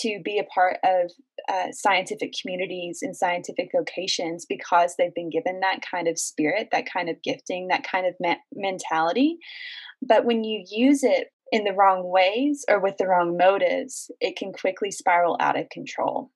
to 0.00 0.20
be 0.24 0.38
a 0.38 0.44
part 0.44 0.78
of 0.84 1.10
uh, 1.48 1.72
scientific 1.72 2.32
communities 2.40 3.00
and 3.02 3.16
scientific 3.16 3.70
vocations 3.76 4.46
because 4.46 4.94
they've 4.96 5.14
been 5.14 5.30
given 5.30 5.60
that 5.60 5.80
kind 5.88 6.08
of 6.08 6.18
spirit, 6.18 6.68
that 6.72 6.86
kind 6.90 7.08
of 7.08 7.22
gifting, 7.22 7.68
that 7.68 7.84
kind 7.84 8.06
of 8.06 8.14
me- 8.20 8.36
mentality. 8.54 9.38
But 10.00 10.24
when 10.24 10.44
you 10.44 10.64
use 10.68 11.02
it 11.02 11.28
in 11.50 11.64
the 11.64 11.74
wrong 11.74 12.02
ways 12.04 12.64
or 12.68 12.80
with 12.80 12.96
the 12.96 13.06
wrong 13.06 13.36
motives, 13.36 14.10
it 14.20 14.36
can 14.36 14.52
quickly 14.52 14.90
spiral 14.90 15.36
out 15.40 15.58
of 15.58 15.68
control. 15.68 16.30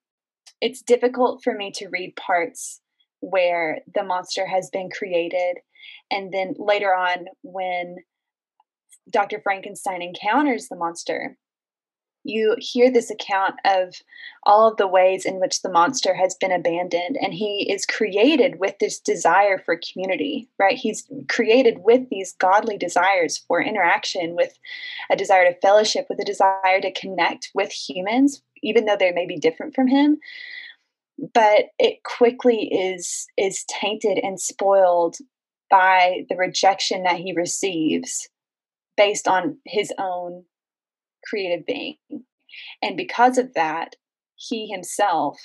It's 0.61 0.83
difficult 0.83 1.41
for 1.43 1.55
me 1.55 1.73
to 1.77 1.89
read 1.89 2.15
parts 2.17 2.81
where 3.21 3.81
the 3.95 4.05
monster 4.05 4.47
has 4.47 4.71
been 4.71 4.91
created 4.91 5.57
and 6.11 6.33
then 6.33 6.55
later 6.59 6.95
on 6.95 7.27
when 7.43 7.97
Dr. 9.11 9.41
Frankenstein 9.43 10.03
encounters 10.03 10.69
the 10.69 10.77
monster, 10.77 11.37
you 12.29 12.57
hear 12.59 12.91
this 12.91 13.11
account 13.11 13.55
of 13.65 13.95
all 14.45 14.69
of 14.69 14.77
the 14.77 14.87
ways 14.87 15.25
in 15.25 15.41
which 15.41 15.63
the 15.63 15.71
monster 15.71 16.15
has 16.15 16.35
been 16.35 16.53
abandoned 16.53 17.17
and 17.21 17.35
he 17.35 17.71
is 17.71 17.87
created 17.87 18.59
with 18.59 18.79
this 18.79 18.99
desire 18.99 19.59
for 19.59 19.81
community 19.93 20.49
right? 20.59 20.77
He's 20.77 21.09
created 21.29 21.79
with 21.81 22.09
these 22.11 22.35
godly 22.39 22.77
desires 22.77 23.39
for 23.39 23.63
interaction 23.63 24.35
with 24.35 24.59
a 25.11 25.17
desire 25.17 25.51
to 25.51 25.59
fellowship 25.61 26.07
with 26.09 26.21
a 26.21 26.25
desire 26.25 26.81
to 26.81 26.93
connect 26.93 27.51
with 27.55 27.71
humans 27.71 28.43
even 28.63 28.85
though 28.85 28.97
they 28.99 29.13
may 29.13 29.27
be 29.27 29.39
different 29.39 29.75
from 29.75 29.87
him. 29.87 30.19
But 31.33 31.67
it 31.79 32.03
quickly 32.03 32.69
is 32.69 33.27
is 33.37 33.65
tainted 33.69 34.19
and 34.23 34.41
spoiled 34.41 35.17
by 35.71 36.25
the 36.29 36.37
rejection 36.37 37.05
that 37.05 37.19
he 37.19 37.33
receives 37.33 38.29
based 38.97 39.27
on 39.27 39.59
his 39.65 39.93
own 39.99 40.45
creative 41.29 41.67
being. 41.67 41.97
And 42.83 42.97
because 42.97 43.39
of 43.39 43.55
that, 43.55 43.97
he 44.37 44.69
himself 44.69 45.39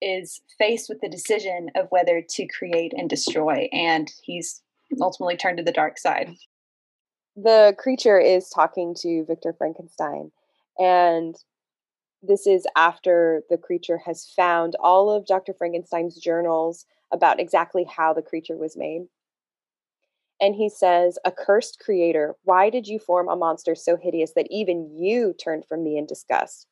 is 0.00 0.40
faced 0.58 0.88
with 0.88 1.00
the 1.00 1.08
decision 1.08 1.68
of 1.76 1.86
whether 1.90 2.22
to 2.28 2.46
create 2.48 2.92
and 2.96 3.08
destroy. 3.08 3.68
And 3.72 4.10
he's 4.22 4.62
ultimately 5.00 5.36
turned 5.36 5.58
to 5.58 5.64
the 5.64 5.72
dark 5.72 5.98
side. 5.98 6.30
The 7.36 7.74
creature 7.78 8.18
is 8.18 8.48
talking 8.48 8.94
to 9.00 9.24
Victor 9.26 9.54
Frankenstein. 9.56 10.32
And 10.78 11.34
this 12.22 12.46
is 12.46 12.66
after 12.76 13.42
the 13.48 13.58
creature 13.58 13.98
has 14.04 14.32
found 14.36 14.76
all 14.80 15.10
of 15.10 15.26
Dr. 15.26 15.54
Frankenstein's 15.54 16.16
journals 16.18 16.84
about 17.12 17.40
exactly 17.40 17.84
how 17.84 18.12
the 18.12 18.22
creature 18.22 18.56
was 18.56 18.76
made 18.76 19.02
and 20.42 20.56
he 20.56 20.68
says, 20.68 21.20
Accursed 21.24 21.78
creator, 21.78 22.34
why 22.42 22.68
did 22.68 22.88
you 22.88 22.98
form 22.98 23.28
a 23.28 23.36
monster 23.36 23.76
so 23.76 23.96
hideous 23.96 24.32
that 24.34 24.48
even 24.50 24.90
you 24.92 25.32
turned 25.32 25.64
from 25.66 25.84
me 25.84 25.96
in 25.96 26.04
disgust? 26.04 26.66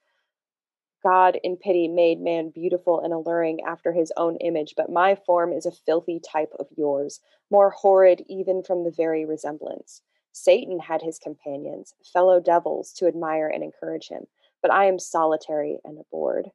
God, 1.04 1.38
in 1.44 1.56
pity, 1.56 1.86
made 1.86 2.20
man 2.20 2.50
beautiful 2.50 3.00
and 3.00 3.12
alluring 3.12 3.60
after 3.66 3.92
his 3.92 4.12
own 4.16 4.36
image, 4.38 4.74
but 4.76 4.90
my 4.90 5.14
form 5.14 5.52
is 5.52 5.64
a 5.64 5.70
filthy 5.70 6.20
type 6.20 6.50
of 6.58 6.66
yours, 6.76 7.20
more 7.48 7.70
horrid 7.70 8.22
even 8.28 8.62
from 8.64 8.82
the 8.84 8.90
very 8.90 9.24
resemblance. 9.24 10.02
Satan 10.32 10.80
had 10.80 11.00
his 11.00 11.18
companions, 11.18 11.94
fellow 12.12 12.40
devils, 12.40 12.92
to 12.94 13.06
admire 13.06 13.48
and 13.48 13.62
encourage 13.62 14.08
him, 14.08 14.24
but 14.60 14.72
I 14.72 14.86
am 14.86 14.98
solitary 14.98 15.78
and 15.84 15.98
abhorred. 15.98 16.48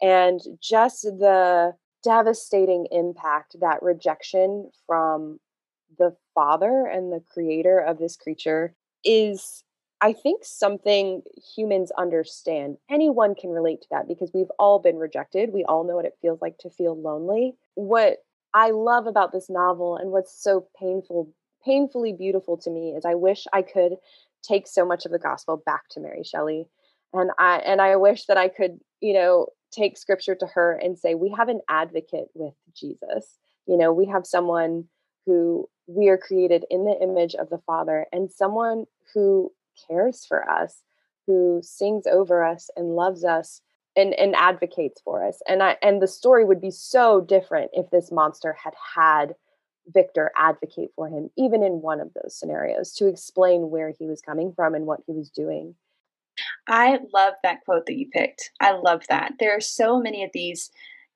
And 0.00 0.40
just 0.62 1.02
the 1.02 1.74
devastating 2.04 2.86
impact 2.92 3.56
that 3.60 3.82
rejection 3.82 4.70
from 4.86 5.40
the 5.98 6.16
father 6.34 6.86
and 6.86 7.12
the 7.12 7.22
creator 7.32 7.78
of 7.78 7.98
this 7.98 8.16
creature 8.16 8.74
is 9.04 9.64
I 10.00 10.12
think 10.12 10.44
something 10.44 11.22
humans 11.56 11.90
understand. 11.96 12.76
Anyone 12.90 13.34
can 13.34 13.50
relate 13.50 13.80
to 13.82 13.88
that 13.90 14.06
because 14.06 14.32
we've 14.34 14.50
all 14.58 14.78
been 14.78 14.96
rejected. 14.96 15.50
We 15.52 15.64
all 15.64 15.84
know 15.84 15.94
what 15.94 16.04
it 16.04 16.18
feels 16.20 16.42
like 16.42 16.58
to 16.58 16.68
feel 16.68 17.00
lonely. 17.00 17.54
What 17.74 18.18
I 18.52 18.70
love 18.70 19.06
about 19.06 19.32
this 19.32 19.48
novel 19.48 19.96
and 19.96 20.10
what's 20.10 20.42
so 20.42 20.66
painful, 20.78 21.32
painfully 21.64 22.12
beautiful 22.12 22.58
to 22.58 22.70
me 22.70 22.90
is 22.90 23.04
I 23.04 23.14
wish 23.14 23.46
I 23.52 23.62
could 23.62 23.94
take 24.42 24.66
so 24.66 24.84
much 24.84 25.06
of 25.06 25.12
the 25.12 25.18
gospel 25.18 25.62
back 25.64 25.88
to 25.92 26.00
Mary 26.00 26.22
Shelley. 26.22 26.66
And 27.12 27.30
I 27.38 27.58
and 27.58 27.80
I 27.80 27.96
wish 27.96 28.26
that 28.26 28.36
I 28.36 28.48
could, 28.48 28.80
you 29.00 29.14
know, 29.14 29.46
take 29.72 29.96
scripture 29.96 30.34
to 30.34 30.46
her 30.46 30.72
and 30.72 30.98
say, 30.98 31.14
we 31.14 31.30
have 31.36 31.48
an 31.48 31.60
advocate 31.68 32.28
with 32.34 32.54
Jesus. 32.76 33.38
You 33.66 33.76
know, 33.76 33.92
we 33.92 34.06
have 34.06 34.26
someone 34.26 34.84
who 35.26 35.68
we 35.86 36.08
are 36.08 36.18
created 36.18 36.64
in 36.70 36.84
the 36.84 36.98
image 37.02 37.34
of 37.34 37.50
the 37.50 37.60
Father 37.66 38.06
and 38.12 38.30
someone 38.30 38.84
who 39.12 39.52
cares 39.88 40.24
for 40.24 40.48
us, 40.48 40.82
who 41.26 41.60
sings 41.62 42.06
over 42.06 42.44
us 42.44 42.70
and 42.76 42.96
loves 42.96 43.24
us 43.24 43.60
and, 43.96 44.14
and 44.14 44.34
advocates 44.34 45.00
for 45.04 45.26
us. 45.26 45.40
And 45.48 45.62
I 45.62 45.76
and 45.82 46.00
the 46.00 46.08
story 46.08 46.44
would 46.44 46.60
be 46.60 46.70
so 46.70 47.20
different 47.20 47.70
if 47.72 47.90
this 47.90 48.10
monster 48.10 48.56
had 48.62 48.74
had 48.94 49.34
Victor 49.86 50.32
advocate 50.36 50.90
for 50.96 51.08
him, 51.08 51.30
even 51.36 51.62
in 51.62 51.82
one 51.82 52.00
of 52.00 52.12
those 52.14 52.38
scenarios, 52.38 52.92
to 52.94 53.06
explain 53.06 53.70
where 53.70 53.92
he 53.96 54.06
was 54.06 54.20
coming 54.20 54.52
from 54.54 54.74
and 54.74 54.86
what 54.86 55.00
he 55.06 55.12
was 55.12 55.30
doing. 55.30 55.74
I 56.66 56.98
love 57.12 57.34
that 57.42 57.64
quote 57.64 57.86
that 57.86 57.96
you 57.96 58.08
picked. 58.10 58.50
I 58.60 58.72
love 58.72 59.02
that. 59.08 59.34
There 59.38 59.54
are 59.54 59.60
so 59.60 60.00
many 60.00 60.24
of 60.24 60.30
these 60.32 60.70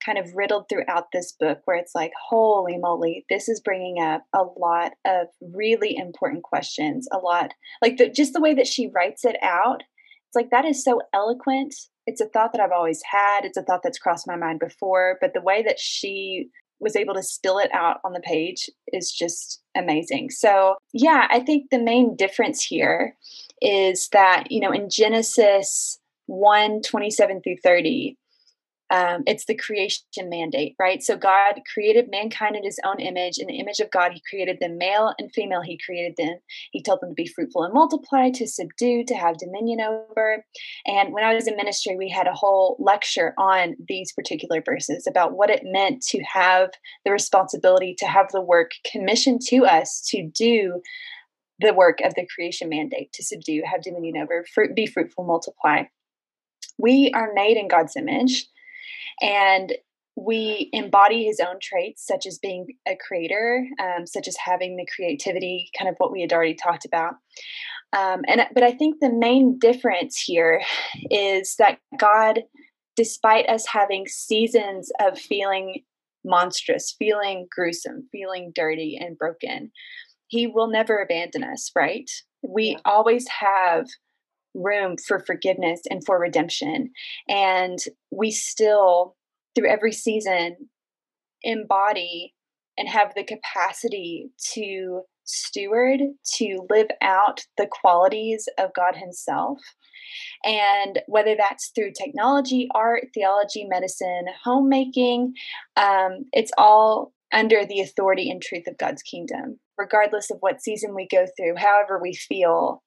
kind 0.05 0.19
of 0.19 0.35
riddled 0.35 0.69
throughout 0.69 1.07
this 1.13 1.33
book 1.39 1.61
where 1.65 1.77
it's 1.77 1.95
like, 1.95 2.13
holy 2.29 2.79
moly, 2.79 3.25
this 3.29 3.49
is 3.49 3.61
bringing 3.61 4.03
up 4.03 4.25
a 4.35 4.43
lot 4.59 4.93
of 5.07 5.27
really 5.41 5.97
important 5.97 6.43
questions. 6.43 7.09
A 7.13 7.19
lot, 7.19 7.53
like 7.83 7.97
the, 7.97 8.09
just 8.09 8.33
the 8.33 8.41
way 8.41 8.55
that 8.55 8.67
she 8.67 8.91
writes 8.95 9.25
it 9.25 9.37
out. 9.43 9.83
It's 10.29 10.37
like 10.37 10.51
that 10.51 10.65
is 10.65 10.85
so 10.85 11.01
eloquent. 11.15 11.75
It's 12.07 12.21
a 12.21 12.29
thought 12.29 12.53
that 12.53 12.61
I've 12.61 12.73
always 12.73 13.01
had. 13.11 13.45
It's 13.45 13.57
a 13.57 13.63
thought 13.63 13.81
that's 13.83 13.99
crossed 13.99 14.27
my 14.27 14.37
mind 14.37 14.61
before. 14.61 15.19
But 15.21 15.33
the 15.35 15.41
way 15.41 15.63
that 15.63 15.79
she 15.79 16.51
was 16.81 16.97
able 16.97 17.15
to 17.15 17.23
spill 17.23 17.59
it 17.59 17.71
out 17.73 17.99
on 18.05 18.13
the 18.13 18.21
page 18.21 18.71
is 18.93 19.11
just 19.11 19.63
amazing. 19.77 20.31
So, 20.31 20.77
yeah, 20.93 21.27
I 21.31 21.41
think 21.41 21.71
the 21.71 21.83
main 21.83 22.15
difference 22.17 22.63
here 22.63 23.17
is 23.61 24.09
that, 24.13 24.51
you 24.51 24.61
know, 24.61 24.71
in 24.71 24.89
Genesis 24.89 25.99
1 26.27 26.83
27 26.83 27.41
through 27.43 27.57
30, 27.65 28.17
um, 28.91 29.23
it's 29.27 29.45
the 29.45 29.55
creation 29.55 30.03
mandate, 30.25 30.75
right? 30.79 31.03
So 31.03 31.17
God 31.17 31.61
created 31.73 32.11
mankind 32.11 32.57
in 32.57 32.65
his 32.65 32.81
own 32.85 32.99
image. 33.01 33.39
In 33.39 33.47
the 33.47 33.59
image 33.59 33.81
of 33.81 33.91
God, 33.91 34.13
he 34.13 34.23
created 34.29 34.59
them 34.61 34.79
male 34.79 35.13
and 35.19 35.33
female, 35.33 35.61
he 35.61 35.79
created 35.85 36.15
them. 36.17 36.39
He 36.73 36.83
told 36.83 37.01
them 37.01 37.11
to 37.11 37.15
be 37.15 37.27
fruitful 37.27 37.65
and 37.65 37.75
multiply, 37.75 38.31
to 38.31 38.47
subdue, 38.47 39.05
to 39.05 39.15
have 39.15 39.37
dominion 39.37 39.81
over. 39.81 40.45
And 40.87 41.13
when 41.13 41.25
I 41.25 41.35
was 41.35 41.47
in 41.47 41.57
ministry, 41.57 41.97
we 41.97 42.09
had 42.09 42.27
a 42.27 42.33
whole 42.33 42.77
lecture 42.79 43.35
on 43.37 43.77
these 43.87 44.13
particular 44.13 44.63
verses 44.63 45.07
about 45.07 45.37
what 45.37 45.51
it 45.51 45.63
meant 45.65 46.03
to 46.07 46.23
have 46.23 46.71
the 47.05 47.13
responsibility, 47.13 47.95
to 47.99 48.07
have 48.07 48.29
the 48.33 48.41
work 48.41 48.71
commissioned 48.91 49.43
to 49.49 49.67
us 49.67 50.03
to 50.09 50.31
do 50.35 50.81
the 51.61 51.75
work 51.75 51.99
of 52.03 52.15
the 52.15 52.27
creation 52.35 52.69
mandate, 52.69 53.13
to 53.13 53.23
subdue, 53.23 53.63
have 53.67 53.83
dominion 53.83 54.17
over, 54.17 54.47
fruit, 54.55 54.75
be 54.75 54.87
fruitful, 54.87 55.25
multiply. 55.25 55.83
We 56.79 57.11
are 57.15 57.33
made 57.35 57.57
in 57.57 57.69
God's 57.69 57.97
image 57.97 58.47
and 59.21 59.73
we 60.17 60.69
embody 60.73 61.25
his 61.25 61.41
own 61.41 61.59
traits, 61.63 62.05
such 62.05 62.27
as 62.27 62.39
being 62.39 62.67
a 62.87 62.97
creator, 62.97 63.67
um, 63.81 64.07
such 64.07 64.27
as 64.27 64.37
having 64.37 64.77
the 64.77 64.87
creativity, 64.95 65.71
kind 65.79 65.89
of 65.89 65.95
what 65.99 66.13
we 66.13 66.21
had 66.21 66.33
already 66.33 66.55
talked 66.55 66.85
about. 66.85 67.15
Um, 67.97 68.23
and 68.27 68.43
but 68.53 68.63
I 68.63 68.73
think 68.73 68.97
the 69.01 69.13
main 69.13 69.59
difference 69.59 70.21
here 70.21 70.63
is 71.11 71.57
that 71.59 71.79
God, 71.99 72.41
despite 72.97 73.49
us 73.49 73.67
having 73.67 74.07
seasons 74.07 74.91
of 75.01 75.19
feeling 75.19 75.83
monstrous, 76.25 76.95
feeling 76.99 77.47
gruesome, 77.51 78.09
feeling 78.13 78.53
dirty 78.55 78.99
and 79.01 79.17
broken, 79.17 79.71
He 80.27 80.47
will 80.47 80.69
never 80.69 80.99
abandon 80.99 81.45
us. 81.45 81.71
Right? 81.75 82.11
We 82.43 82.71
yeah. 82.71 82.79
always 82.85 83.27
have 83.29 83.87
room 84.63 84.97
for 84.97 85.21
forgiveness 85.21 85.81
and 85.91 86.03
for 86.05 86.19
redemption. 86.19 86.91
And 87.29 87.79
we 88.11 88.31
still, 88.31 89.17
through 89.55 89.71
every 89.71 89.93
season, 89.93 90.57
embody 91.43 92.35
and 92.77 92.89
have 92.89 93.13
the 93.15 93.25
capacity 93.25 94.31
to 94.55 95.03
steward 95.25 96.01
to 96.37 96.67
live 96.71 96.89
out 97.03 97.41
the 97.57 97.69
qualities 97.71 98.49
of 98.59 98.71
God 98.75 98.97
Himself. 98.97 99.59
And 100.45 101.01
whether 101.07 101.37
that's 101.37 101.71
through 101.75 101.93
technology, 101.93 102.69
art, 102.75 103.09
theology, 103.15 103.65
medicine, 103.65 104.27
homemaking, 104.45 105.35
um, 105.77 106.25
it's 106.33 106.53
all 106.57 107.13
under 107.33 107.67
the 107.67 107.81
authority 107.81 108.31
and 108.31 108.41
truth 108.41 108.67
of 108.67 108.79
God's 108.79 109.03
kingdom. 109.03 109.59
Regardless 109.77 110.31
of 110.31 110.39
what 110.41 110.63
season 110.63 110.95
we 110.95 111.07
go 111.11 111.27
through, 111.37 111.57
however 111.57 112.01
we 112.01 112.15
feel, 112.15 112.83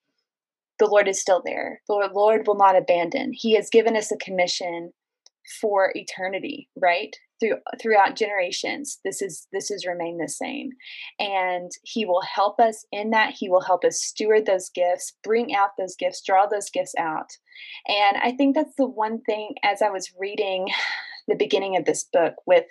the 0.82 0.88
Lord 0.88 1.08
is 1.08 1.22
still 1.22 1.44
there. 1.46 1.80
The 1.88 2.10
Lord 2.12 2.48
will 2.48 2.58
not 2.58 2.76
abandon. 2.76 3.34
He 3.34 3.54
has 3.56 3.70
given 3.70 3.96
us 3.96 4.12
a 4.12 4.18
commission 4.18 4.92
for 5.62 5.92
eternity, 5.94 6.70
right? 6.76 7.16
Through 7.40 7.58
throughout 7.80 8.16
generations, 8.16 9.00
this 9.06 9.22
is 9.22 9.48
this 9.54 9.70
has 9.70 9.86
remained 9.86 10.20
the 10.20 10.28
same. 10.28 10.70
And 11.20 11.70
he 11.84 12.04
will 12.04 12.22
help 12.22 12.60
us 12.60 12.84
in 12.92 13.12
that. 13.12 13.36
He 13.38 13.48
will 13.48 13.62
help 13.62 13.86
us 13.86 14.02
steward 14.02 14.48
those 14.48 14.72
gifts, 14.74 15.14
bring 15.24 15.54
out 15.54 15.70
those 15.78 15.96
gifts, 15.96 16.24
draw 16.26 16.48
those 16.48 16.72
gifts 16.72 16.96
out. 16.98 17.30
And 17.88 18.18
I 18.18 18.32
think 18.32 18.56
that's 18.56 18.76
the 18.76 18.88
one 18.88 19.22
thing 19.22 19.54
as 19.64 19.84
I 19.84 19.92
was 19.92 20.12
reading 20.20 20.68
the 21.28 21.36
beginning 21.36 21.78
of 21.78 21.86
this 21.86 22.06
book 22.12 22.34
with 22.48 22.66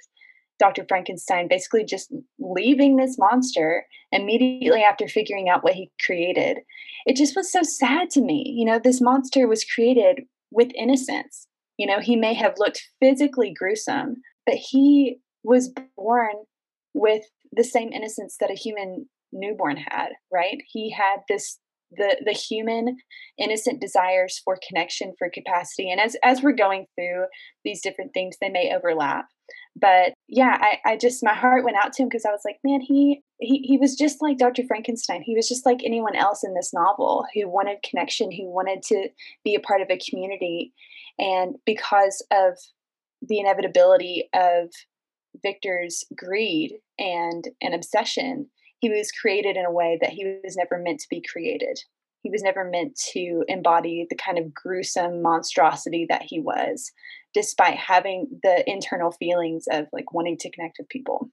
Dr. 0.60 0.84
Frankenstein 0.88 1.48
basically 1.48 1.84
just 1.84 2.12
leaving 2.38 2.96
this 2.96 3.18
monster 3.18 3.86
immediately 4.12 4.82
after 4.82 5.08
figuring 5.08 5.48
out 5.48 5.64
what 5.64 5.74
he 5.74 5.90
created. 6.04 6.58
It 7.06 7.16
just 7.16 7.34
was 7.34 7.50
so 7.50 7.62
sad 7.62 8.10
to 8.10 8.20
me. 8.20 8.54
You 8.56 8.66
know, 8.66 8.78
this 8.78 9.00
monster 9.00 9.48
was 9.48 9.64
created 9.64 10.26
with 10.52 10.70
innocence. 10.76 11.48
You 11.78 11.86
know, 11.86 12.00
he 12.00 12.14
may 12.14 12.34
have 12.34 12.54
looked 12.58 12.88
physically 13.00 13.54
gruesome, 13.56 14.16
but 14.44 14.56
he 14.56 15.18
was 15.42 15.72
born 15.96 16.34
with 16.92 17.24
the 17.52 17.64
same 17.64 17.92
innocence 17.92 18.36
that 18.38 18.50
a 18.50 18.54
human 18.54 19.08
newborn 19.32 19.78
had, 19.78 20.10
right? 20.30 20.58
He 20.70 20.90
had 20.90 21.20
this 21.28 21.58
the 21.92 22.16
the 22.24 22.32
human 22.32 22.96
innocent 23.38 23.80
desires 23.80 24.40
for 24.44 24.58
connection 24.66 25.12
for 25.18 25.28
capacity 25.28 25.90
and 25.90 26.00
as 26.00 26.16
as 26.22 26.42
we're 26.42 26.52
going 26.52 26.86
through 26.94 27.24
these 27.64 27.82
different 27.82 28.12
things 28.14 28.36
they 28.40 28.48
may 28.48 28.74
overlap. 28.74 29.26
But 29.74 30.12
yeah 30.28 30.58
i 30.60 30.92
i 30.92 30.96
just 30.96 31.24
my 31.24 31.34
heart 31.34 31.64
went 31.64 31.76
out 31.76 31.92
to 31.94 32.02
him 32.02 32.08
because 32.08 32.24
i 32.24 32.30
was 32.30 32.42
like 32.44 32.58
man 32.64 32.80
he 32.80 33.22
he 33.40 33.58
he 33.58 33.78
was 33.78 33.96
just 33.96 34.22
like 34.22 34.38
dr 34.38 34.62
frankenstein. 34.66 35.22
He 35.22 35.34
was 35.34 35.48
just 35.48 35.66
like 35.66 35.80
anyone 35.84 36.16
else 36.16 36.44
in 36.44 36.54
this 36.54 36.72
novel 36.72 37.24
who 37.34 37.48
wanted 37.48 37.82
connection 37.82 38.30
who 38.30 38.48
wanted 38.48 38.82
to 38.84 39.08
be 39.44 39.54
a 39.54 39.60
part 39.60 39.80
of 39.80 39.88
a 39.90 39.98
community. 39.98 40.72
And 41.18 41.56
because 41.66 42.24
of 42.30 42.56
the 43.20 43.38
inevitability 43.38 44.28
of 44.34 44.70
victor's 45.42 46.04
greed 46.16 46.78
and 46.98 47.48
an 47.60 47.74
obsession 47.74 48.48
he 48.80 48.90
was 48.90 49.12
created 49.12 49.56
in 49.56 49.64
a 49.64 49.72
way 49.72 49.98
that 50.00 50.10
he 50.10 50.40
was 50.42 50.56
never 50.56 50.78
meant 50.82 51.00
to 51.00 51.08
be 51.08 51.22
created 51.22 51.78
he 52.22 52.30
was 52.30 52.42
never 52.42 52.64
meant 52.64 52.98
to 53.12 53.44
embody 53.48 54.06
the 54.08 54.16
kind 54.16 54.38
of 54.38 54.52
gruesome 54.52 55.22
monstrosity 55.22 56.06
that 56.08 56.22
he 56.22 56.40
was 56.40 56.92
despite 57.32 57.76
having 57.76 58.26
the 58.42 58.68
internal 58.68 59.12
feelings 59.12 59.66
of 59.70 59.86
like 59.92 60.12
wanting 60.12 60.36
to 60.36 60.50
connect 60.50 60.76
with 60.78 60.88
people. 60.88 61.30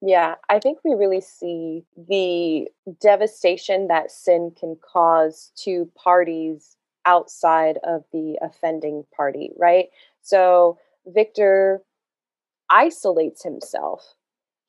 Yeah, 0.00 0.34
I 0.50 0.58
think 0.58 0.78
we 0.84 0.94
really 0.94 1.20
see 1.20 1.84
the 1.96 2.68
devastation 3.00 3.88
that 3.88 4.10
sin 4.10 4.52
can 4.58 4.76
cause 4.92 5.50
to 5.64 5.90
parties 5.96 6.76
outside 7.06 7.78
of 7.84 8.04
the 8.12 8.38
offending 8.42 9.04
party, 9.16 9.50
right? 9.58 9.86
So 10.22 10.78
Victor 11.06 11.82
isolates 12.70 13.42
himself. 13.42 14.14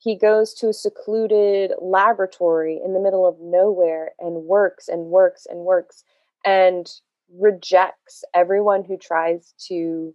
He 0.05 0.15
goes 0.15 0.53
to 0.55 0.69
a 0.69 0.73
secluded 0.73 1.73
laboratory 1.81 2.79
in 2.85 2.93
the 2.93 2.99
middle 2.99 3.27
of 3.27 3.39
nowhere 3.41 4.11
and 4.19 4.43
works 4.43 4.87
and 4.87 5.07
works 5.07 5.47
and 5.49 5.61
works 5.61 6.03
and 6.45 6.87
rejects 7.35 8.23
everyone 8.31 8.83
who 8.83 8.97
tries 8.97 9.55
to 9.67 10.13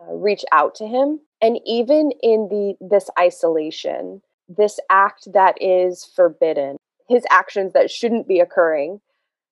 uh, 0.00 0.14
reach 0.14 0.44
out 0.52 0.76
to 0.76 0.86
him. 0.86 1.18
And 1.42 1.58
even 1.66 2.12
in 2.22 2.46
the 2.48 2.74
this 2.80 3.10
isolation 3.18 4.22
this 4.48 4.78
act 4.88 5.26
that 5.32 5.56
is 5.60 6.04
forbidden 6.14 6.76
his 7.08 7.24
actions 7.28 7.72
that 7.72 7.90
shouldn't 7.90 8.28
be 8.28 8.38
occurring 8.38 9.00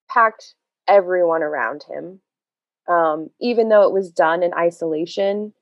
packed 0.08 0.54
everyone 0.86 1.42
around 1.42 1.82
him. 1.90 2.20
Um, 2.88 3.30
even 3.40 3.68
though 3.68 3.88
it 3.88 3.92
was 3.92 4.12
done 4.12 4.44
in 4.44 4.54
isolation 4.54 5.54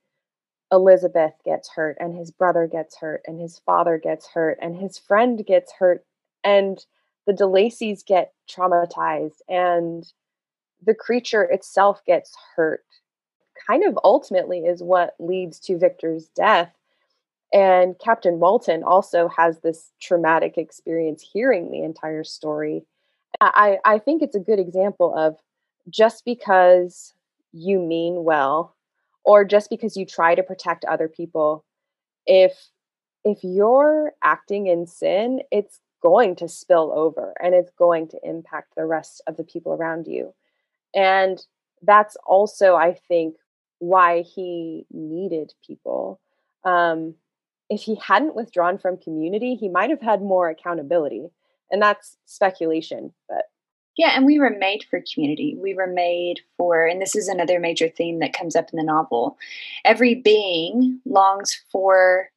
elizabeth 0.71 1.33
gets 1.43 1.69
hurt 1.69 1.97
and 1.99 2.15
his 2.15 2.31
brother 2.31 2.67
gets 2.67 2.97
hurt 2.97 3.21
and 3.25 3.39
his 3.39 3.59
father 3.65 3.97
gets 3.97 4.27
hurt 4.27 4.57
and 4.61 4.75
his 4.75 4.97
friend 4.97 5.45
gets 5.45 5.71
hurt 5.73 6.05
and 6.43 6.85
the 7.27 7.33
De 7.33 7.43
Laceys 7.43 8.05
get 8.05 8.33
traumatized 8.49 9.41
and 9.47 10.11
the 10.83 10.95
creature 10.95 11.43
itself 11.43 12.01
gets 12.05 12.33
hurt 12.55 12.83
kind 13.67 13.83
of 13.83 13.97
ultimately 14.03 14.59
is 14.59 14.81
what 14.81 15.15
leads 15.19 15.59
to 15.59 15.77
Victor's 15.77 16.27
death. 16.35 16.73
And 17.53 17.95
Captain 17.99 18.39
Walton 18.39 18.83
also 18.83 19.27
has 19.27 19.59
this 19.59 19.91
traumatic 20.01 20.57
experience 20.57 21.21
hearing 21.33 21.69
the 21.69 21.83
entire 21.83 22.23
story. 22.23 22.85
I, 23.41 23.77
I 23.83 23.99
think 23.99 24.21
it's 24.21 24.35
a 24.35 24.39
good 24.39 24.59
example 24.59 25.13
of 25.17 25.37
just 25.89 26.23
because 26.25 27.13
you 27.51 27.79
mean 27.79 28.23
well 28.23 28.75
or 29.23 29.45
just 29.45 29.69
because 29.69 29.95
you 29.95 30.05
try 30.05 30.35
to 30.35 30.43
protect 30.43 30.85
other 30.85 31.07
people, 31.07 31.65
if 32.25 32.69
if 33.23 33.43
you're 33.43 34.13
acting 34.23 34.67
in 34.67 34.87
sin, 34.87 35.41
it's 35.51 35.79
going 36.01 36.35
to 36.35 36.47
spill 36.47 36.91
over 36.95 37.33
and 37.41 37.53
it's 37.53 37.71
going 37.77 38.07
to 38.07 38.19
impact 38.23 38.73
the 38.75 38.85
rest 38.85 39.21
of 39.27 39.37
the 39.37 39.43
people 39.43 39.73
around 39.73 40.07
you. 40.07 40.33
And 40.95 41.39
that's 41.83 42.17
also, 42.25 42.75
I 42.75 42.93
think, 43.07 43.35
why 43.77 44.21
he 44.21 44.85
needed 44.91 45.53
people. 45.65 46.19
Um, 46.63 47.15
if 47.69 47.81
he 47.81 47.95
hadn't 47.95 48.35
withdrawn 48.35 48.77
from 48.77 48.97
community, 48.97 49.55
he 49.55 49.69
might 49.69 49.89
have 49.89 50.01
had 50.01 50.21
more 50.21 50.49
accountability. 50.49 51.29
And 51.71 51.81
that's 51.81 52.17
speculation, 52.25 53.13
but 53.29 53.45
yeah, 53.97 54.15
and 54.15 54.25
we 54.25 54.39
were 54.39 54.55
made 54.57 54.85
for 54.89 55.03
community. 55.13 55.57
We 55.59 55.73
were 55.73 55.87
made 55.87 56.41
for, 56.57 56.85
and 56.85 57.01
this 57.01 57.15
is 57.15 57.27
another 57.27 57.59
major 57.59 57.89
theme 57.89 58.19
that 58.19 58.33
comes 58.33 58.55
up 58.55 58.69
in 58.71 58.77
the 58.77 58.83
novel. 58.83 59.37
Every 59.85 60.15
being 60.15 61.01
longs 61.05 61.61
for 61.71 62.29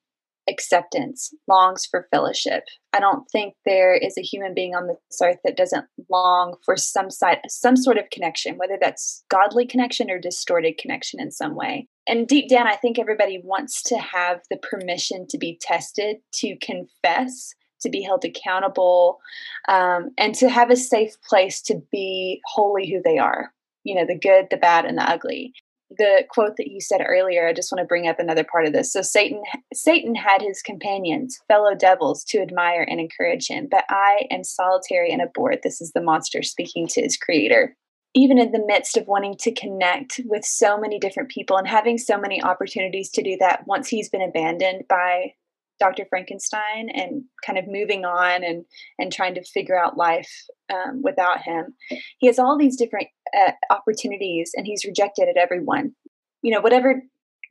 acceptance, 0.48 1.32
longs 1.48 1.86
for 1.86 2.06
fellowship. 2.10 2.64
I 2.92 3.00
don't 3.00 3.28
think 3.30 3.54
there 3.64 3.94
is 3.94 4.18
a 4.18 4.22
human 4.22 4.54
being 4.54 4.74
on 4.74 4.88
this 4.88 5.20
earth 5.22 5.38
that 5.44 5.56
doesn't 5.56 5.86
long 6.10 6.56
for 6.64 6.76
some 6.76 7.10
side, 7.10 7.38
some 7.48 7.76
sort 7.76 7.98
of 7.98 8.10
connection, 8.10 8.58
whether 8.58 8.78
that's 8.80 9.24
godly 9.30 9.66
connection 9.66 10.10
or 10.10 10.18
distorted 10.18 10.78
connection 10.78 11.20
in 11.20 11.30
some 11.30 11.54
way. 11.54 11.88
And 12.06 12.28
deep 12.28 12.50
down, 12.50 12.66
I 12.66 12.76
think 12.76 12.98
everybody 12.98 13.40
wants 13.42 13.82
to 13.84 13.96
have 13.96 14.40
the 14.50 14.58
permission 14.58 15.26
to 15.28 15.38
be 15.38 15.58
tested, 15.60 16.16
to 16.34 16.56
confess, 16.58 17.54
to 17.80 17.90
be 17.90 18.02
held 18.02 18.24
accountable, 18.24 19.20
um, 19.68 20.10
and 20.18 20.34
to 20.36 20.48
have 20.48 20.70
a 20.70 20.76
safe 20.76 21.20
place 21.22 21.60
to 21.62 21.80
be 21.92 22.40
wholly 22.46 22.90
who 22.90 23.00
they 23.04 23.18
are. 23.18 23.52
You 23.84 23.94
know, 23.94 24.06
the 24.06 24.18
good, 24.18 24.46
the 24.50 24.56
bad, 24.56 24.84
and 24.84 24.98
the 24.98 25.08
ugly. 25.08 25.52
The 25.96 26.24
quote 26.28 26.56
that 26.56 26.68
you 26.68 26.80
said 26.80 27.04
earlier 27.06 27.46
i 27.46 27.52
just 27.52 27.70
want 27.70 27.80
to 27.80 27.86
bring 27.86 28.08
up 28.08 28.18
another 28.18 28.42
part 28.42 28.66
of 28.66 28.72
this. 28.72 28.92
So 28.92 29.02
satan 29.02 29.42
satan 29.72 30.14
had 30.14 30.42
his 30.42 30.62
companions 30.62 31.38
fellow 31.46 31.74
devils 31.74 32.24
to 32.24 32.40
admire 32.40 32.84
and 32.88 32.98
encourage 32.98 33.46
him 33.48 33.68
but 33.70 33.84
i 33.90 34.26
am 34.30 34.42
solitary 34.42 35.12
and 35.12 35.22
abhorred. 35.22 35.60
This 35.62 35.80
is 35.80 35.92
the 35.92 36.02
monster 36.02 36.42
speaking 36.42 36.88
to 36.88 37.02
his 37.02 37.16
creator. 37.16 37.76
Even 38.14 38.38
in 38.38 38.52
the 38.52 38.64
midst 38.64 38.96
of 38.96 39.06
wanting 39.06 39.36
to 39.40 39.52
connect 39.52 40.20
with 40.24 40.44
so 40.44 40.78
many 40.78 40.98
different 40.98 41.28
people 41.28 41.58
and 41.58 41.68
having 41.68 41.98
so 41.98 42.16
many 42.16 42.42
opportunities 42.42 43.10
to 43.10 43.22
do 43.22 43.36
that 43.38 43.66
once 43.66 43.88
he's 43.88 44.08
been 44.08 44.22
abandoned 44.22 44.84
by 44.88 45.34
Dr. 45.80 46.04
Frankenstein 46.08 46.88
and 46.88 47.24
kind 47.44 47.58
of 47.58 47.66
moving 47.66 48.04
on 48.04 48.44
and 48.44 48.64
and 48.98 49.12
trying 49.12 49.34
to 49.34 49.44
figure 49.44 49.78
out 49.78 49.96
life 49.96 50.30
um, 50.72 51.02
without 51.02 51.42
him. 51.42 51.74
He 52.18 52.26
has 52.26 52.38
all 52.38 52.58
these 52.58 52.76
different 52.76 53.08
uh, 53.36 53.52
opportunities, 53.70 54.52
and 54.54 54.66
he's 54.66 54.84
rejected 54.84 55.28
at 55.28 55.36
every 55.36 55.62
one. 55.62 55.94
You 56.42 56.52
know, 56.52 56.60
whatever 56.60 57.02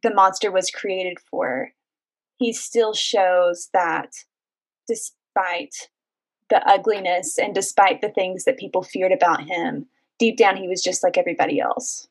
the 0.03 0.13
monster 0.13 0.51
was 0.51 0.69
created 0.69 1.17
for, 1.29 1.71
he 2.37 2.53
still 2.53 2.93
shows 2.93 3.69
that 3.73 4.09
despite 4.87 5.89
the 6.49 6.65
ugliness 6.67 7.37
and 7.37 7.55
despite 7.55 8.01
the 8.01 8.09
things 8.09 8.43
that 8.43 8.59
people 8.59 8.83
feared 8.83 9.11
about 9.11 9.43
him, 9.43 9.87
deep 10.19 10.37
down 10.37 10.57
he 10.57 10.67
was 10.67 10.83
just 10.83 11.03
like 11.03 11.17
everybody 11.17 11.59
else. 11.59 12.07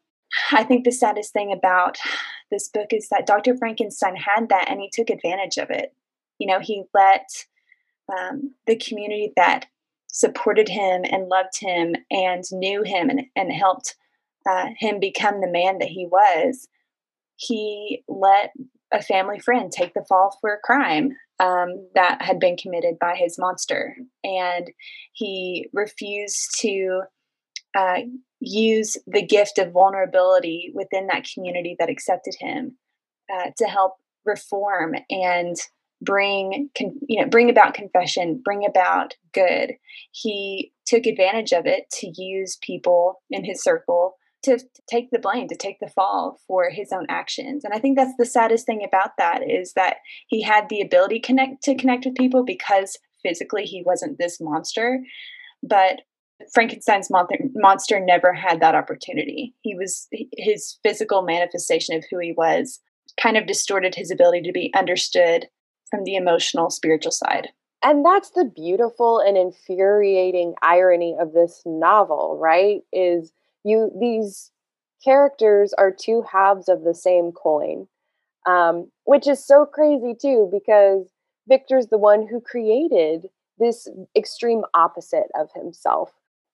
I 0.50 0.64
think 0.64 0.84
the 0.84 0.92
saddest 0.92 1.32
thing 1.32 1.52
about 1.52 1.98
this 2.50 2.68
book 2.68 2.88
is 2.92 3.08
that 3.10 3.26
Dr. 3.26 3.56
Frankenstein 3.56 4.16
had 4.16 4.48
that 4.48 4.68
and 4.68 4.80
he 4.80 4.90
took 4.92 5.10
advantage 5.10 5.58
of 5.58 5.70
it. 5.70 5.94
You 6.42 6.48
know, 6.48 6.58
he 6.60 6.82
let 6.92 7.28
um, 8.12 8.54
the 8.66 8.76
community 8.76 9.32
that 9.36 9.66
supported 10.08 10.68
him 10.68 11.04
and 11.04 11.28
loved 11.28 11.56
him 11.60 11.94
and 12.10 12.42
knew 12.50 12.82
him 12.82 13.08
and, 13.10 13.22
and 13.36 13.52
helped 13.52 13.94
uh, 14.50 14.70
him 14.76 14.98
become 14.98 15.40
the 15.40 15.50
man 15.50 15.78
that 15.78 15.88
he 15.88 16.04
was, 16.10 16.66
he 17.36 18.02
let 18.08 18.50
a 18.92 19.00
family 19.00 19.38
friend 19.38 19.70
take 19.70 19.94
the 19.94 20.04
fall 20.08 20.36
for 20.40 20.52
a 20.52 20.58
crime. 20.58 21.12
um, 21.38 21.88
that 21.94 22.22
had 22.22 22.38
been 22.38 22.56
committed 22.56 22.98
by 23.00 23.16
his 23.16 23.38
monster. 23.38 23.96
And 24.22 24.70
he 25.12 25.68
refused 25.72 26.58
to 26.60 27.02
uh, 27.76 28.00
use 28.40 28.96
the 29.06 29.26
gift 29.26 29.58
of 29.58 29.72
vulnerability 29.72 30.72
within 30.74 31.06
that 31.08 31.26
community 31.32 31.74
that 31.78 31.88
accepted 31.88 32.34
him 32.38 32.76
uh, 33.32 33.50
to 33.58 33.64
help 33.66 33.94
reform 34.24 34.94
and 35.10 35.56
bring 36.02 36.68
con- 36.76 36.98
you 37.08 37.20
know 37.20 37.28
bring 37.28 37.48
about 37.48 37.74
confession 37.74 38.40
bring 38.44 38.64
about 38.66 39.14
good. 39.32 39.72
He 40.10 40.72
took 40.86 41.06
advantage 41.06 41.52
of 41.52 41.66
it 41.66 41.88
to 42.00 42.12
use 42.20 42.58
people 42.60 43.22
in 43.30 43.44
his 43.44 43.62
circle 43.62 44.16
to 44.42 44.58
take 44.90 45.10
the 45.10 45.18
blame 45.18 45.46
to 45.48 45.56
take 45.56 45.78
the 45.78 45.88
fall 45.88 46.38
for 46.46 46.68
his 46.68 46.90
own 46.92 47.06
actions. 47.08 47.64
And 47.64 47.72
i 47.72 47.78
think 47.78 47.96
that's 47.96 48.16
the 48.18 48.26
saddest 48.26 48.66
thing 48.66 48.84
about 48.86 49.16
that 49.18 49.48
is 49.48 49.72
that 49.74 49.96
he 50.26 50.42
had 50.42 50.68
the 50.68 50.80
ability 50.80 51.20
connect 51.20 51.62
to 51.64 51.76
connect 51.76 52.04
with 52.04 52.16
people 52.16 52.44
because 52.44 52.98
physically 53.22 53.64
he 53.64 53.82
wasn't 53.84 54.18
this 54.18 54.40
monster. 54.40 55.00
But 55.62 56.02
frankenstein's 56.52 57.08
monster, 57.08 57.36
monster 57.54 58.00
never 58.00 58.32
had 58.32 58.60
that 58.60 58.74
opportunity. 58.74 59.54
He 59.62 59.76
was 59.76 60.08
his 60.36 60.78
physical 60.82 61.22
manifestation 61.22 61.96
of 61.96 62.04
who 62.10 62.18
he 62.18 62.34
was 62.36 62.80
kind 63.20 63.36
of 63.36 63.46
distorted 63.46 63.94
his 63.94 64.10
ability 64.10 64.42
to 64.42 64.52
be 64.52 64.72
understood 64.76 65.46
from 65.92 66.04
the 66.04 66.16
emotional 66.16 66.70
spiritual 66.70 67.12
side. 67.12 67.48
And 67.84 68.04
that's 68.04 68.30
the 68.30 68.44
beautiful 68.44 69.18
and 69.18 69.36
infuriating 69.36 70.54
irony 70.62 71.16
of 71.20 71.32
this 71.32 71.62
novel 71.66 72.38
right? 72.40 72.80
Is 72.92 73.32
you 73.64 73.90
these 74.00 74.50
characters 75.04 75.72
are 75.76 75.90
two 75.92 76.24
halves 76.32 76.68
of 76.68 76.84
the 76.84 76.94
same 76.94 77.32
coin 77.32 77.86
um, 78.46 78.90
which 79.04 79.26
is 79.26 79.44
so 79.44 79.66
crazy 79.66 80.14
too 80.20 80.48
because 80.52 81.06
victor's 81.48 81.88
the 81.88 81.98
one 81.98 82.26
who 82.26 82.40
created 82.40 83.26
this 83.58 83.88
extreme 84.16 84.62
opposite 84.74 85.30
of 85.38 85.48
himself. 85.54 86.12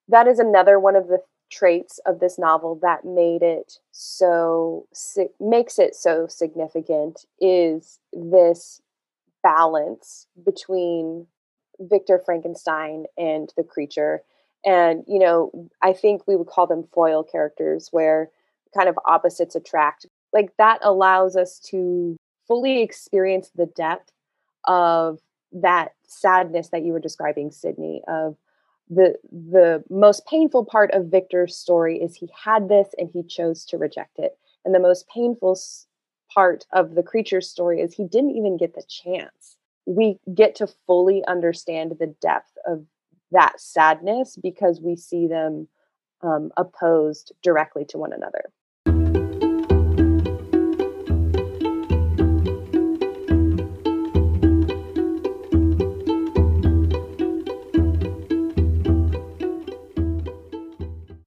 That 0.09 0.27
is 0.27 0.39
another 0.39 0.79
one 0.79 0.97
of 0.97 1.09
the 1.09 1.21
traits 1.51 1.99
of 2.05 2.21
this 2.21 2.39
novel 2.39 2.79
that 2.83 3.05
made 3.07 3.43
it 3.43 3.79
so 3.91 4.87
makes 5.41 5.79
it 5.79 5.95
so 5.95 6.27
significant 6.27 7.25
is 7.41 8.01
this 8.13 8.83
balance 9.49 10.27
between 10.45 11.27
Victor 11.81 12.21
Frankenstein 12.25 13.05
and 13.17 13.51
the 13.57 13.65
creature. 13.65 14.23
And, 14.65 15.05
you 15.07 15.19
know, 15.19 15.71
I 15.83 15.95
think 15.95 16.27
we 16.27 16.37
would 16.37 16.49
call 16.49 16.67
them 16.67 16.89
foil 16.93 17.25
characters 17.25 17.89
where 17.91 18.31
kind 18.77 18.91
of 18.91 18.99
opposites 19.07 19.55
attract. 19.55 20.05
Like 20.35 20.51
that 20.59 20.81
allows 20.83 21.35
us 21.35 21.59
to 21.71 22.17
fully 22.47 22.83
experience 22.83 23.51
the 23.55 23.67
depth 23.67 24.11
of 24.67 25.21
that 25.53 25.93
sadness 26.07 26.69
that 26.69 26.85
you 26.85 26.93
were 26.93 27.01
describing, 27.01 27.51
Sydney, 27.51 28.03
of 28.07 28.37
the 28.91 29.15
the 29.33 29.83
most 29.89 30.27
painful 30.27 30.65
part 30.65 30.91
of 30.93 31.07
Victor's 31.07 31.57
story 31.57 31.99
is 31.99 32.15
he 32.17 32.29
had 32.45 32.69
this 32.69 32.89
and 32.99 33.09
he 33.13 33.23
chose 33.23 33.65
to 33.67 33.79
reject 33.79 34.19
it. 34.19 34.37
And 34.65 34.75
the 34.75 34.81
most 34.81 35.09
painful 35.09 35.59
part 36.33 36.65
of 36.73 36.95
the 36.95 37.03
creature's 37.03 37.49
story 37.49 37.81
is 37.81 37.95
he 37.95 38.05
didn't 38.05 38.37
even 38.37 38.57
get 38.57 38.75
the 38.75 38.85
chance. 38.89 39.57
We 39.87 40.19
get 40.35 40.55
to 40.57 40.67
fully 40.87 41.25
understand 41.27 41.97
the 41.99 42.15
depth 42.21 42.57
of 42.67 42.85
that 43.33 43.61
sadness 43.61 44.37
because 44.37 44.81
we 44.81 44.97
see 44.97 45.27
them 45.27 45.69
um, 46.23 46.51
opposed 46.57 47.33
directly 47.43 47.85
to 47.87 47.99
one 47.99 48.13
another. 48.13 48.51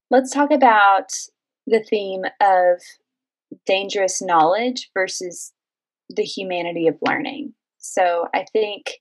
Let's 0.10 0.32
talk 0.32 0.52
about 0.52 1.14
the 1.66 1.82
theme 1.82 2.26
of 2.42 2.82
dangerous 3.66 4.22
knowledge 4.22 4.90
versus 4.94 5.54
the 6.10 6.24
humanity 6.24 6.88
of 6.88 6.98
learning. 7.02 7.54
So 7.78 8.28
I 8.34 8.46
think, 8.52 9.00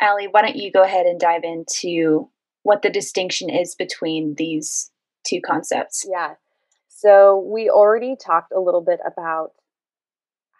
Allie, 0.00 0.28
why 0.28 0.42
don't 0.42 0.56
you 0.56 0.70
go 0.70 0.82
ahead 0.82 1.06
and 1.06 1.18
dive 1.18 1.42
into 1.44 2.28
what 2.62 2.82
the 2.82 2.90
distinction 2.90 3.50
is 3.50 3.74
between 3.74 4.34
these 4.36 4.90
two 5.26 5.40
concepts? 5.40 6.06
Yeah. 6.10 6.34
So 6.88 7.38
we 7.38 7.68
already 7.68 8.16
talked 8.16 8.52
a 8.52 8.60
little 8.60 8.80
bit 8.80 9.00
about 9.06 9.52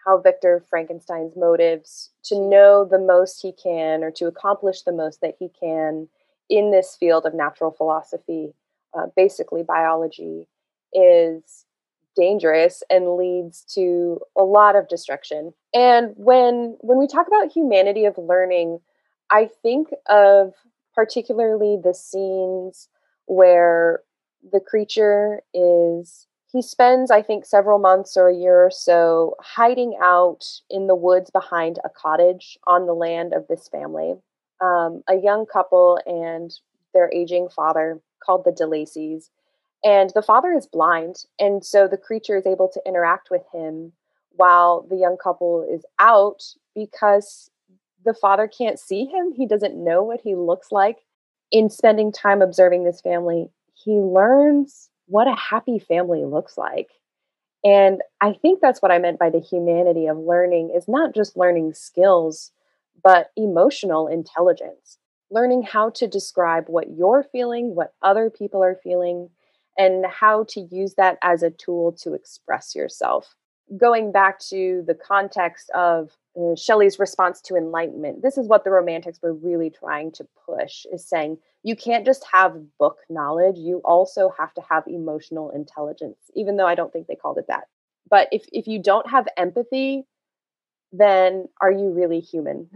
how 0.04 0.18
Victor 0.18 0.62
Frankenstein's 0.68 1.36
motives 1.36 2.10
to 2.24 2.38
know 2.38 2.84
the 2.84 2.98
most 2.98 3.40
he 3.40 3.52
can 3.52 4.04
or 4.04 4.10
to 4.12 4.26
accomplish 4.26 4.82
the 4.82 4.92
most 4.92 5.20
that 5.22 5.36
he 5.38 5.48
can 5.48 6.08
in 6.50 6.70
this 6.70 6.94
field 6.94 7.24
of 7.24 7.34
natural 7.34 7.70
philosophy 7.70 8.52
uh, 8.96 9.06
basically 9.16 9.62
biology, 9.62 10.46
is 10.92 11.66
dangerous 12.16 12.82
and 12.90 13.16
leads 13.16 13.62
to 13.74 14.20
a 14.36 14.42
lot 14.42 14.76
of 14.76 14.88
destruction. 14.88 15.52
And 15.72 16.12
when 16.16 16.76
when 16.80 16.98
we 16.98 17.06
talk 17.06 17.26
about 17.26 17.52
humanity 17.52 18.04
of 18.04 18.18
learning, 18.18 18.80
I 19.30 19.50
think 19.62 19.88
of 20.08 20.54
particularly 20.94 21.78
the 21.82 21.94
scenes 21.94 22.88
where 23.26 24.02
the 24.52 24.60
creature 24.60 25.40
is 25.54 26.26
he 26.52 26.60
spends 26.60 27.10
i 27.10 27.22
think 27.22 27.46
several 27.46 27.78
months 27.78 28.14
or 28.14 28.28
a 28.28 28.36
year 28.36 28.66
or 28.66 28.70
so 28.70 29.34
hiding 29.40 29.96
out 30.02 30.44
in 30.68 30.86
the 30.86 30.94
woods 30.94 31.30
behind 31.30 31.78
a 31.82 31.88
cottage 31.88 32.58
on 32.66 32.84
the 32.84 32.92
land 32.92 33.32
of 33.32 33.48
this 33.48 33.66
family 33.68 34.16
um, 34.60 35.02
a 35.08 35.16
young 35.16 35.46
couple 35.46 35.98
and 36.06 36.52
their 36.92 37.10
aging 37.12 37.48
father 37.48 38.00
called 38.24 38.44
the 38.44 38.52
De 38.52 38.66
Lacey's. 38.66 39.30
And 39.84 40.10
the 40.14 40.22
father 40.22 40.52
is 40.52 40.66
blind. 40.66 41.24
And 41.38 41.64
so 41.64 41.86
the 41.86 41.98
creature 41.98 42.36
is 42.36 42.46
able 42.46 42.68
to 42.68 42.80
interact 42.86 43.30
with 43.30 43.42
him 43.52 43.92
while 44.30 44.86
the 44.88 44.96
young 44.96 45.16
couple 45.22 45.66
is 45.70 45.84
out 45.98 46.42
because 46.74 47.50
the 48.04 48.14
father 48.14 48.48
can't 48.48 48.78
see 48.78 49.04
him. 49.04 49.32
He 49.32 49.46
doesn't 49.46 49.76
know 49.76 50.02
what 50.02 50.20
he 50.22 50.34
looks 50.34 50.72
like. 50.72 50.98
In 51.52 51.70
spending 51.70 52.10
time 52.10 52.42
observing 52.42 52.84
this 52.84 53.00
family, 53.00 53.50
he 53.74 53.92
learns 53.92 54.90
what 55.06 55.28
a 55.28 55.36
happy 55.36 55.78
family 55.78 56.24
looks 56.24 56.56
like. 56.56 56.88
And 57.62 58.00
I 58.20 58.32
think 58.32 58.60
that's 58.60 58.82
what 58.82 58.90
I 58.90 58.98
meant 58.98 59.18
by 59.18 59.30
the 59.30 59.40
humanity 59.40 60.06
of 60.06 60.18
learning 60.18 60.72
is 60.74 60.88
not 60.88 61.14
just 61.14 61.36
learning 61.36 61.74
skills, 61.74 62.50
but 63.02 63.30
emotional 63.36 64.08
intelligence 64.08 64.98
learning 65.30 65.62
how 65.62 65.90
to 65.90 66.06
describe 66.06 66.66
what 66.68 66.90
you're 66.96 67.24
feeling, 67.32 67.74
what 67.74 67.92
other 68.02 68.30
people 68.30 68.62
are 68.62 68.78
feeling, 68.82 69.28
and 69.76 70.06
how 70.06 70.44
to 70.44 70.60
use 70.60 70.94
that 70.94 71.18
as 71.22 71.42
a 71.42 71.50
tool 71.50 71.92
to 71.92 72.14
express 72.14 72.74
yourself. 72.74 73.34
Going 73.76 74.12
back 74.12 74.38
to 74.50 74.84
the 74.86 74.94
context 74.94 75.70
of 75.74 76.10
uh, 76.38 76.54
Shelley's 76.54 76.98
response 76.98 77.40
to 77.42 77.56
enlightenment, 77.56 78.22
this 78.22 78.36
is 78.36 78.46
what 78.46 78.64
the 78.64 78.70
romantics 78.70 79.20
were 79.22 79.32
really 79.32 79.70
trying 79.70 80.12
to 80.12 80.26
push 80.46 80.84
is 80.92 81.08
saying 81.08 81.38
you 81.62 81.74
can't 81.74 82.04
just 82.04 82.24
have 82.30 82.56
book 82.78 82.98
knowledge, 83.08 83.56
you 83.56 83.80
also 83.84 84.32
have 84.38 84.52
to 84.54 84.62
have 84.68 84.84
emotional 84.86 85.50
intelligence, 85.50 86.18
even 86.34 86.56
though 86.56 86.66
I 86.66 86.74
don't 86.74 86.92
think 86.92 87.06
they 87.06 87.16
called 87.16 87.38
it 87.38 87.46
that. 87.48 87.64
But 88.08 88.28
if, 88.32 88.44
if 88.52 88.66
you 88.66 88.82
don't 88.82 89.08
have 89.08 89.26
empathy, 89.36 90.04
then 90.92 91.48
are 91.60 91.72
you 91.72 91.90
really 91.90 92.20
human? 92.20 92.68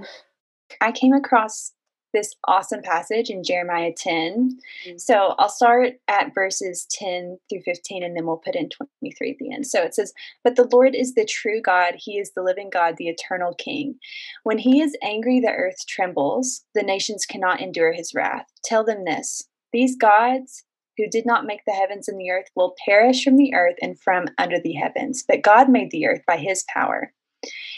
I 0.81 0.93
came 0.93 1.13
across 1.13 1.73
this 2.12 2.35
awesome 2.47 2.83
passage 2.83 3.31
in 3.31 3.44
Jeremiah 3.44 3.92
10. 3.97 4.59
Mm-hmm. 4.87 4.99
So 4.99 5.35
I'll 5.38 5.49
start 5.49 5.94
at 6.09 6.35
verses 6.35 6.87
10 6.90 7.38
through 7.49 7.62
15 7.62 8.03
and 8.03 8.16
then 8.16 8.27
we'll 8.27 8.38
put 8.38 8.57
in 8.57 8.68
23 8.68 9.31
at 9.31 9.37
the 9.38 9.53
end. 9.53 9.66
So 9.66 9.83
it 9.83 9.94
says, 9.94 10.12
But 10.44 10.57
the 10.57 10.68
Lord 10.71 10.94
is 10.94 11.14
the 11.14 11.25
true 11.25 11.61
God, 11.61 11.94
He 11.99 12.18
is 12.18 12.33
the 12.33 12.42
living 12.42 12.71
God, 12.73 12.97
the 12.97 13.09
eternal 13.09 13.55
King. 13.55 13.97
When 14.44 14.59
He 14.59 14.81
is 14.81 14.97
angry, 15.03 15.40
the 15.40 15.53
earth 15.53 15.87
trembles, 15.87 16.64
the 16.75 16.83
nations 16.83 17.27
cannot 17.27 17.61
endure 17.61 17.92
His 17.92 18.12
wrath. 18.14 18.47
Tell 18.64 18.85
them 18.85 19.05
this 19.05 19.44
these 19.73 19.97
gods, 19.97 20.64
who 20.99 21.09
did 21.09 21.25
not 21.25 21.47
make 21.47 21.64
the 21.64 21.73
heavens 21.73 22.09
and 22.09 22.21
the 22.21 22.31
earth 22.31 22.49
will 22.55 22.75
perish 22.85 23.25
from 23.25 23.37
the 23.37 23.55
earth 23.55 23.77
and 23.81 23.99
from 23.99 24.27
under 24.37 24.61
the 24.61 24.73
heavens. 24.73 25.25
But 25.27 25.42
God 25.42 25.71
made 25.71 25.90
the 25.90 26.07
earth 26.07 26.23
by 26.27 26.37
his 26.37 26.64
power. 26.75 27.12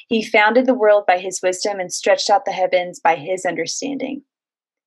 He 0.08 0.24
founded 0.24 0.66
the 0.66 0.74
world 0.74 1.04
by 1.06 1.18
his 1.18 1.40
wisdom 1.42 1.78
and 1.80 1.92
stretched 1.92 2.30
out 2.30 2.44
the 2.44 2.52
heavens 2.52 3.00
by 3.00 3.16
his 3.16 3.44
understanding. 3.44 4.22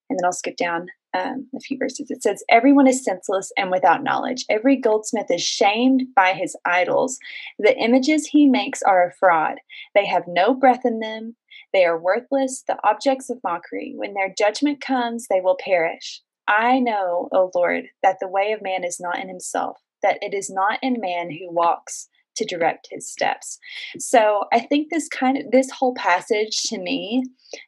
And 0.10 0.20
then 0.20 0.26
I'll 0.26 0.34
skip 0.34 0.58
down 0.58 0.88
um, 1.14 1.48
a 1.56 1.60
few 1.60 1.78
verses. 1.78 2.08
It 2.10 2.24
says, 2.24 2.44
Everyone 2.50 2.88
is 2.88 3.04
senseless 3.04 3.52
and 3.58 3.72
without 3.72 4.04
knowledge. 4.04 4.46
Every 4.50 4.76
goldsmith 4.76 5.30
is 5.30 5.42
shamed 5.42 6.04
by 6.16 6.34
his 6.34 6.56
idols. 6.66 7.20
The 7.60 7.78
images 7.78 8.28
he 8.28 8.48
makes 8.48 8.82
are 8.82 9.08
a 9.08 9.14
fraud. 9.14 9.56
They 9.96 10.06
have 10.06 10.24
no 10.28 10.54
breath 10.54 10.86
in 10.86 11.00
them. 11.00 11.36
They 11.72 11.86
are 11.86 12.00
worthless, 12.00 12.64
the 12.68 12.78
objects 12.84 13.30
of 13.30 13.40
mockery. 13.44 13.94
When 13.96 14.14
their 14.14 14.34
judgment 14.38 14.82
comes, 14.82 15.28
they 15.28 15.42
will 15.42 15.58
perish. 15.64 16.22
I 16.48 16.80
know, 16.80 17.30
O 17.32 17.52
Lord, 17.56 17.86
that 18.02 18.18
the 18.20 18.28
way 18.28 18.52
of 18.52 18.62
man 18.62 18.84
is 18.84 19.00
not 19.00 19.20
in 19.20 19.30
himself, 19.30 19.78
that 20.02 20.18
it 20.22 20.34
is 20.34 20.50
not 20.50 20.80
in 20.82 21.00
man 21.00 21.32
who 21.32 21.52
walks 21.52 22.10
to 22.36 22.46
direct 22.46 22.88
his 22.92 23.10
steps. 23.10 23.60
So 23.98 24.44
I 24.52 24.60
think 24.60 24.88
this 24.90 25.08
kind 25.08 25.38
of 25.38 25.52
this 25.52 25.70
whole 25.72 25.94
passage 25.96 26.64
to 26.68 26.80
me 26.80 27.24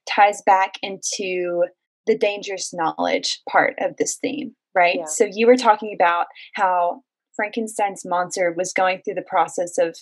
ties 0.10 0.42
back 0.46 0.76
into 0.82 1.64
the 2.08 2.18
dangerous 2.18 2.74
knowledge 2.74 3.42
part 3.50 3.76
of 3.80 3.98
this 3.98 4.18
theme, 4.22 4.56
right? 4.76 4.98
Yeah. 5.00 5.06
So 5.06 5.28
you 5.32 5.48
were 5.48 5.58
talking 5.58 5.96
about 5.96 6.28
how 6.54 7.02
Frankenstein's 7.36 8.04
monster 8.06 8.54
was 8.56 8.74
going 8.74 9.02
through 9.04 9.16
the 9.16 9.22
process 9.22 9.78
of 9.78 9.98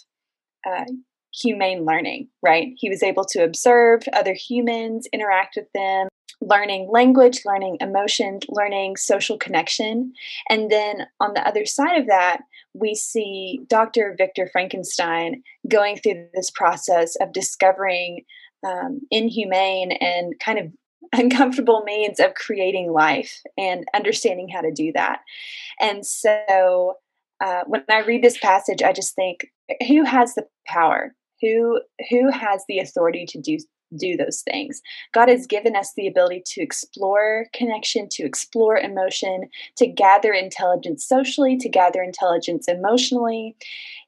uh, 0.68 0.86
humane 1.34 1.86
learning, 1.86 2.30
right? 2.42 2.68
He 2.78 2.90
was 2.90 3.04
able 3.04 3.26
to 3.26 3.44
observe 3.44 4.04
other 4.14 4.34
humans, 4.34 5.08
interact 5.12 5.56
with 5.56 5.68
them, 5.74 6.08
learning 6.48 6.90
language, 6.92 7.42
learning 7.46 7.78
emotion, 7.80 8.40
learning 8.50 8.98
social 8.98 9.38
connection. 9.38 10.14
And 10.50 10.70
then 10.70 11.08
on 11.20 11.34
the 11.34 11.48
other 11.48 11.66
side 11.66 12.00
of 12.00 12.08
that, 12.08 12.42
we 12.74 12.96
see 12.96 13.62
Dr. 13.68 14.16
Victor 14.18 14.50
Frankenstein 14.52 15.44
going 15.68 15.98
through 15.98 16.28
this 16.34 16.50
process 16.50 17.16
of 17.18 17.34
discovering 17.34 18.26
um, 18.66 19.02
inhumane 19.12 19.92
and 19.94 20.34
kind 20.40 20.60
of 20.60 20.72
uncomfortable 21.14 21.84
means 21.86 22.20
of 22.20 22.34
creating 22.34 22.92
life 22.92 23.42
and 23.58 23.86
understanding 23.94 24.48
how 24.50 24.62
to 24.62 24.72
do 24.72 24.92
that. 24.94 25.20
And 25.80 26.06
so 26.06 26.96
uh, 27.44 27.64
when 27.68 27.84
I 27.90 28.00
read 28.00 28.24
this 28.24 28.38
passage, 28.38 28.82
I 28.82 28.94
just 28.94 29.16
think, 29.16 29.52
who 29.88 30.04
has 30.04 30.34
the 30.34 30.46
power? 30.66 31.14
Who 31.42 31.82
who 32.10 32.32
has 32.32 32.64
the 32.70 32.80
authority 32.80 33.26
to 33.28 33.42
do 33.42 33.58
do 33.98 34.18
those 34.18 34.42
things. 34.42 34.82
God 35.14 35.30
has 35.30 35.48
given 35.48 35.76
us 35.76 35.94
the 35.96 36.08
ability 36.08 36.44
to 36.48 36.62
explore 36.62 37.48
connection, 37.54 38.08
to 38.12 38.24
explore 38.24 38.78
emotion, 38.78 39.50
to 39.78 39.88
gather 39.88 40.34
intelligence 40.34 41.06
socially, 41.06 41.58
to 41.58 41.70
gather 41.70 42.02
intelligence 42.02 42.68
emotionally. 42.68 43.56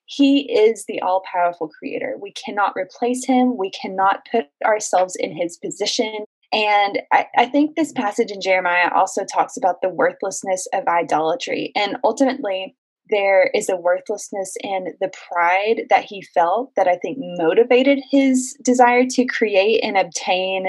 He 0.05 0.51
is 0.51 0.85
the 0.85 1.01
all 1.01 1.23
powerful 1.31 1.67
creator. 1.67 2.15
We 2.19 2.31
cannot 2.31 2.73
replace 2.75 3.25
him. 3.25 3.57
We 3.57 3.71
cannot 3.71 4.27
put 4.31 4.45
ourselves 4.63 5.15
in 5.15 5.35
his 5.35 5.57
position. 5.57 6.25
And 6.53 6.99
I, 7.11 7.25
I, 7.37 7.45
think 7.47 7.75
this 7.75 7.91
passage 7.91 8.31
in 8.31 8.39
Jeremiah 8.39 8.89
also 8.95 9.25
talks 9.25 9.57
about 9.57 9.81
the 9.81 9.89
worthlessness 9.89 10.67
of 10.73 10.87
idolatry. 10.87 11.71
And 11.75 11.97
ultimately, 12.03 12.75
there 13.09 13.49
is 13.53 13.69
a 13.69 13.75
worthlessness 13.75 14.55
in 14.61 14.93
the 14.99 15.11
pride 15.29 15.83
that 15.89 16.05
he 16.05 16.21
felt 16.21 16.71
that 16.75 16.87
I 16.87 16.97
think 16.97 17.17
motivated 17.19 17.99
his 18.09 18.57
desire 18.61 19.05
to 19.11 19.25
create 19.25 19.83
and 19.83 19.97
obtain 19.97 20.67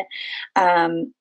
um, 0.55 1.13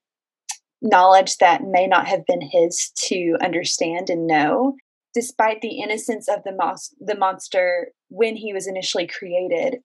knowledge 0.82 1.38
that 1.38 1.64
may 1.64 1.88
not 1.88 2.08
have 2.08 2.26
been 2.26 2.42
his 2.42 2.92
to 3.08 3.36
understand 3.42 4.10
and 4.10 4.28
know. 4.28 4.76
Despite 5.14 5.62
the 5.62 5.80
innocence 5.80 6.28
of 6.28 6.44
the, 6.44 6.52
mos- 6.52 6.94
the 7.00 7.18
monster 7.18 7.92
when 8.10 8.36
he 8.36 8.54
was 8.54 8.68
initially 8.68 9.08
created, 9.08 9.78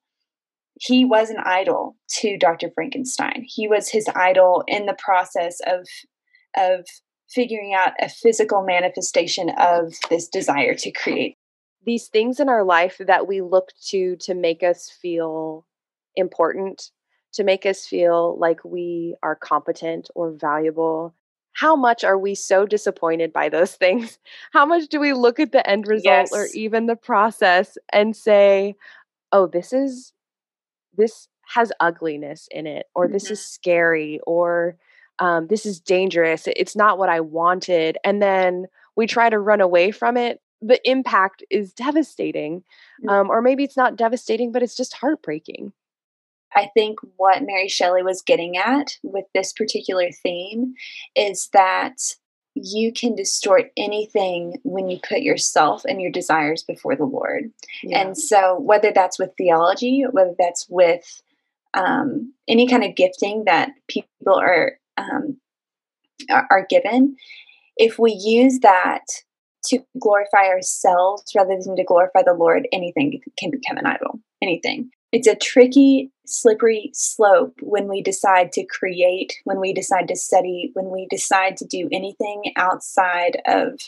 he 0.80 1.04
was 1.04 1.30
an 1.30 1.38
idol 1.44 1.96
to 2.18 2.36
Dr. 2.38 2.70
Frankenstein. 2.74 3.44
He 3.46 3.68
was 3.68 3.90
his 3.90 4.08
idol 4.16 4.64
in 4.66 4.86
the 4.86 4.96
process 4.98 5.60
of 5.66 5.86
of 6.56 6.84
figuring 7.30 7.74
out 7.74 7.92
a 8.00 8.08
physical 8.08 8.62
manifestation 8.62 9.50
of 9.50 9.94
this 10.08 10.28
desire 10.28 10.74
to 10.74 10.90
create 10.90 11.36
these 11.84 12.08
things 12.08 12.40
in 12.40 12.48
our 12.48 12.64
life 12.64 12.98
that 12.98 13.26
we 13.26 13.40
look 13.40 13.70
to 13.88 14.16
to 14.16 14.34
make 14.34 14.62
us 14.62 14.90
feel 14.90 15.66
important 16.16 16.90
to 17.32 17.44
make 17.44 17.64
us 17.64 17.86
feel 17.86 18.36
like 18.38 18.64
we 18.64 19.14
are 19.22 19.36
competent 19.36 20.10
or 20.14 20.32
valuable 20.32 21.14
how 21.54 21.74
much 21.74 22.04
are 22.04 22.18
we 22.18 22.34
so 22.34 22.66
disappointed 22.66 23.32
by 23.32 23.48
those 23.48 23.74
things 23.76 24.18
how 24.52 24.66
much 24.66 24.88
do 24.88 25.00
we 25.00 25.12
look 25.12 25.38
at 25.40 25.52
the 25.52 25.68
end 25.68 25.86
result 25.86 26.28
yes. 26.30 26.32
or 26.32 26.48
even 26.54 26.86
the 26.86 26.96
process 26.96 27.78
and 27.92 28.16
say 28.16 28.74
oh 29.32 29.46
this 29.46 29.72
is 29.72 30.12
this 30.96 31.28
has 31.54 31.72
ugliness 31.80 32.48
in 32.50 32.66
it 32.66 32.86
or 32.94 33.04
mm-hmm. 33.04 33.14
this 33.14 33.30
is 33.30 33.44
scary 33.44 34.20
or 34.26 34.76
um, 35.20 35.46
this 35.46 35.66
is 35.66 35.78
dangerous. 35.78 36.48
It's 36.48 36.74
not 36.74 36.98
what 36.98 37.10
I 37.10 37.20
wanted. 37.20 37.98
And 38.04 38.20
then 38.20 38.66
we 38.96 39.06
try 39.06 39.28
to 39.28 39.38
run 39.38 39.60
away 39.60 39.90
from 39.90 40.16
it. 40.16 40.40
The 40.62 40.80
impact 40.88 41.44
is 41.50 41.72
devastating. 41.72 42.64
Mm. 43.04 43.10
Um, 43.10 43.30
or 43.30 43.42
maybe 43.42 43.62
it's 43.62 43.76
not 43.76 43.96
devastating, 43.96 44.50
but 44.50 44.62
it's 44.62 44.76
just 44.76 44.94
heartbreaking. 44.94 45.72
I 46.54 46.68
think 46.74 46.98
what 47.16 47.44
Mary 47.44 47.68
Shelley 47.68 48.02
was 48.02 48.22
getting 48.22 48.56
at 48.56 48.96
with 49.04 49.26
this 49.34 49.52
particular 49.52 50.10
theme 50.10 50.74
is 51.14 51.48
that 51.52 51.96
you 52.54 52.92
can 52.92 53.14
distort 53.14 53.70
anything 53.76 54.58
when 54.64 54.88
you 54.88 54.98
put 55.08 55.20
yourself 55.20 55.84
and 55.84 56.00
your 56.00 56.10
desires 56.10 56.64
before 56.64 56.96
the 56.96 57.04
Lord. 57.04 57.52
Yeah. 57.84 58.00
And 58.00 58.18
so, 58.18 58.58
whether 58.58 58.90
that's 58.92 59.18
with 59.18 59.30
theology, 59.38 60.04
whether 60.10 60.34
that's 60.36 60.66
with 60.68 61.22
um, 61.74 62.34
any 62.48 62.66
kind 62.66 62.82
of 62.82 62.96
gifting 62.96 63.44
that 63.44 63.70
people 63.86 64.34
are 64.34 64.79
um, 65.00 65.38
are 66.30 66.66
given, 66.68 67.16
if 67.76 67.98
we 67.98 68.12
use 68.12 68.58
that 68.60 69.04
to 69.66 69.80
glorify 70.00 70.46
ourselves 70.46 71.32
rather 71.36 71.56
than 71.62 71.76
to 71.76 71.84
glorify 71.84 72.22
the 72.24 72.34
Lord, 72.34 72.68
anything 72.72 73.20
can 73.38 73.50
become 73.50 73.76
an 73.76 73.86
idol. 73.86 74.20
Anything. 74.42 74.90
It's 75.12 75.26
a 75.26 75.34
tricky, 75.34 76.10
slippery 76.24 76.90
slope 76.94 77.54
when 77.60 77.88
we 77.88 78.00
decide 78.00 78.52
to 78.52 78.64
create, 78.64 79.34
when 79.44 79.60
we 79.60 79.72
decide 79.72 80.08
to 80.08 80.16
study, 80.16 80.70
when 80.74 80.90
we 80.90 81.06
decide 81.10 81.56
to 81.58 81.66
do 81.66 81.88
anything 81.92 82.52
outside 82.56 83.40
of 83.46 83.80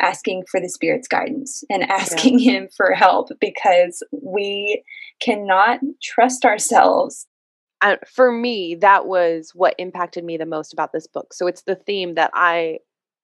asking 0.00 0.44
for 0.50 0.60
the 0.60 0.68
Spirit's 0.68 1.08
guidance 1.08 1.64
and 1.70 1.82
asking 1.84 2.38
yeah. 2.38 2.52
Him 2.52 2.68
for 2.76 2.92
help 2.92 3.28
because 3.40 4.02
we 4.10 4.82
cannot 5.20 5.80
trust 6.02 6.44
ourselves 6.44 7.26
and 7.82 7.98
for 8.06 8.32
me 8.32 8.74
that 8.74 9.06
was 9.06 9.52
what 9.54 9.74
impacted 9.78 10.24
me 10.24 10.36
the 10.36 10.46
most 10.46 10.72
about 10.72 10.92
this 10.92 11.06
book. 11.06 11.32
So 11.32 11.46
it's 11.46 11.62
the 11.62 11.76
theme 11.76 12.14
that 12.14 12.30
i 12.34 12.78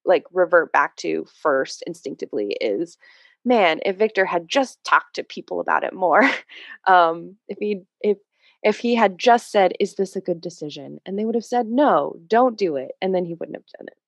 like 0.04 0.24
revert 0.32 0.72
back 0.72 0.96
to 0.96 1.26
first 1.42 1.82
instinctively 1.86 2.56
is 2.60 2.98
man 3.44 3.80
if 3.84 3.96
victor 3.96 4.24
had 4.24 4.48
just 4.48 4.82
talked 4.84 5.14
to 5.14 5.24
people 5.24 5.60
about 5.60 5.84
it 5.84 5.94
more 5.94 6.22
um 6.86 7.36
if 7.48 7.58
he 7.58 7.82
if 8.00 8.18
if 8.62 8.78
he 8.78 8.94
had 8.94 9.18
just 9.18 9.50
said 9.50 9.72
is 9.80 9.94
this 9.94 10.16
a 10.16 10.20
good 10.20 10.40
decision 10.40 10.98
and 11.04 11.18
they 11.18 11.24
would 11.24 11.34
have 11.34 11.44
said 11.44 11.66
no 11.66 12.16
don't 12.26 12.58
do 12.58 12.76
it 12.76 12.92
and 13.00 13.14
then 13.14 13.24
he 13.24 13.34
wouldn't 13.34 13.56
have 13.56 13.66
done 13.78 13.86
it. 13.88 13.98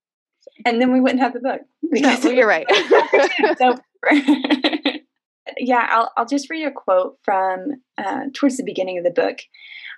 So. 0.40 0.50
and 0.64 0.80
then 0.80 0.92
we 0.92 1.00
wouldn't 1.00 1.20
have 1.20 1.32
the 1.32 1.40
book 1.40 1.60
no, 1.82 2.30
you're 2.30 2.46
right 2.46 2.66
yeah 5.58 5.86
I'll, 5.90 6.12
I'll 6.16 6.26
just 6.26 6.50
read 6.50 6.66
a 6.66 6.70
quote 6.70 7.18
from 7.22 7.82
uh, 7.98 8.24
towards 8.34 8.56
the 8.56 8.64
beginning 8.64 8.98
of 8.98 9.04
the 9.04 9.10
book 9.10 9.38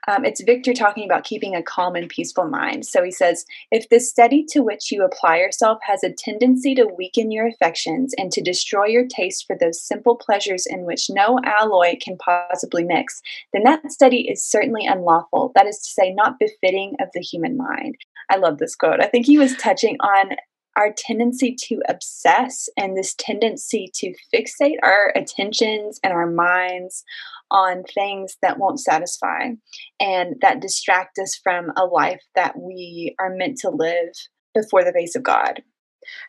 um, 0.06 0.24
it's 0.24 0.42
Victor 0.42 0.72
talking 0.72 1.04
about 1.04 1.24
keeping 1.24 1.54
a 1.54 1.62
calm 1.62 1.96
and 1.96 2.08
peaceful 2.08 2.48
mind. 2.48 2.86
So 2.86 3.02
he 3.02 3.10
says, 3.10 3.44
if 3.70 3.88
the 3.88 4.00
study 4.00 4.44
to 4.50 4.60
which 4.60 4.92
you 4.92 5.04
apply 5.04 5.38
yourself 5.38 5.78
has 5.82 6.04
a 6.04 6.12
tendency 6.12 6.74
to 6.76 6.86
weaken 6.86 7.30
your 7.30 7.46
affections 7.46 8.14
and 8.16 8.30
to 8.32 8.42
destroy 8.42 8.86
your 8.86 9.06
taste 9.06 9.46
for 9.46 9.56
those 9.58 9.82
simple 9.82 10.16
pleasures 10.16 10.66
in 10.66 10.84
which 10.84 11.10
no 11.10 11.38
alloy 11.44 11.96
can 12.00 12.16
possibly 12.16 12.84
mix, 12.84 13.20
then 13.52 13.64
that 13.64 13.90
study 13.90 14.28
is 14.28 14.44
certainly 14.44 14.86
unlawful. 14.86 15.52
That 15.54 15.66
is 15.66 15.78
to 15.78 15.90
say, 15.90 16.12
not 16.12 16.38
befitting 16.38 16.94
of 17.00 17.08
the 17.12 17.20
human 17.20 17.56
mind. 17.56 17.96
I 18.30 18.36
love 18.36 18.58
this 18.58 18.76
quote. 18.76 19.00
I 19.02 19.06
think 19.06 19.26
he 19.26 19.38
was 19.38 19.56
touching 19.56 19.96
on 20.00 20.36
our 20.78 20.92
tendency 20.96 21.54
to 21.54 21.80
obsess 21.88 22.68
and 22.76 22.96
this 22.96 23.14
tendency 23.18 23.90
to 23.94 24.14
fixate 24.32 24.76
our 24.82 25.12
attentions 25.16 25.98
and 26.04 26.12
our 26.12 26.30
minds 26.30 27.04
on 27.50 27.82
things 27.82 28.36
that 28.42 28.58
won't 28.58 28.78
satisfy 28.78 29.50
and 29.98 30.36
that 30.40 30.60
distract 30.60 31.18
us 31.18 31.38
from 31.42 31.72
a 31.76 31.84
life 31.84 32.22
that 32.36 32.56
we 32.56 33.14
are 33.18 33.34
meant 33.34 33.58
to 33.58 33.70
live 33.70 34.10
before 34.54 34.84
the 34.84 34.92
face 34.92 35.16
of 35.16 35.22
God. 35.22 35.62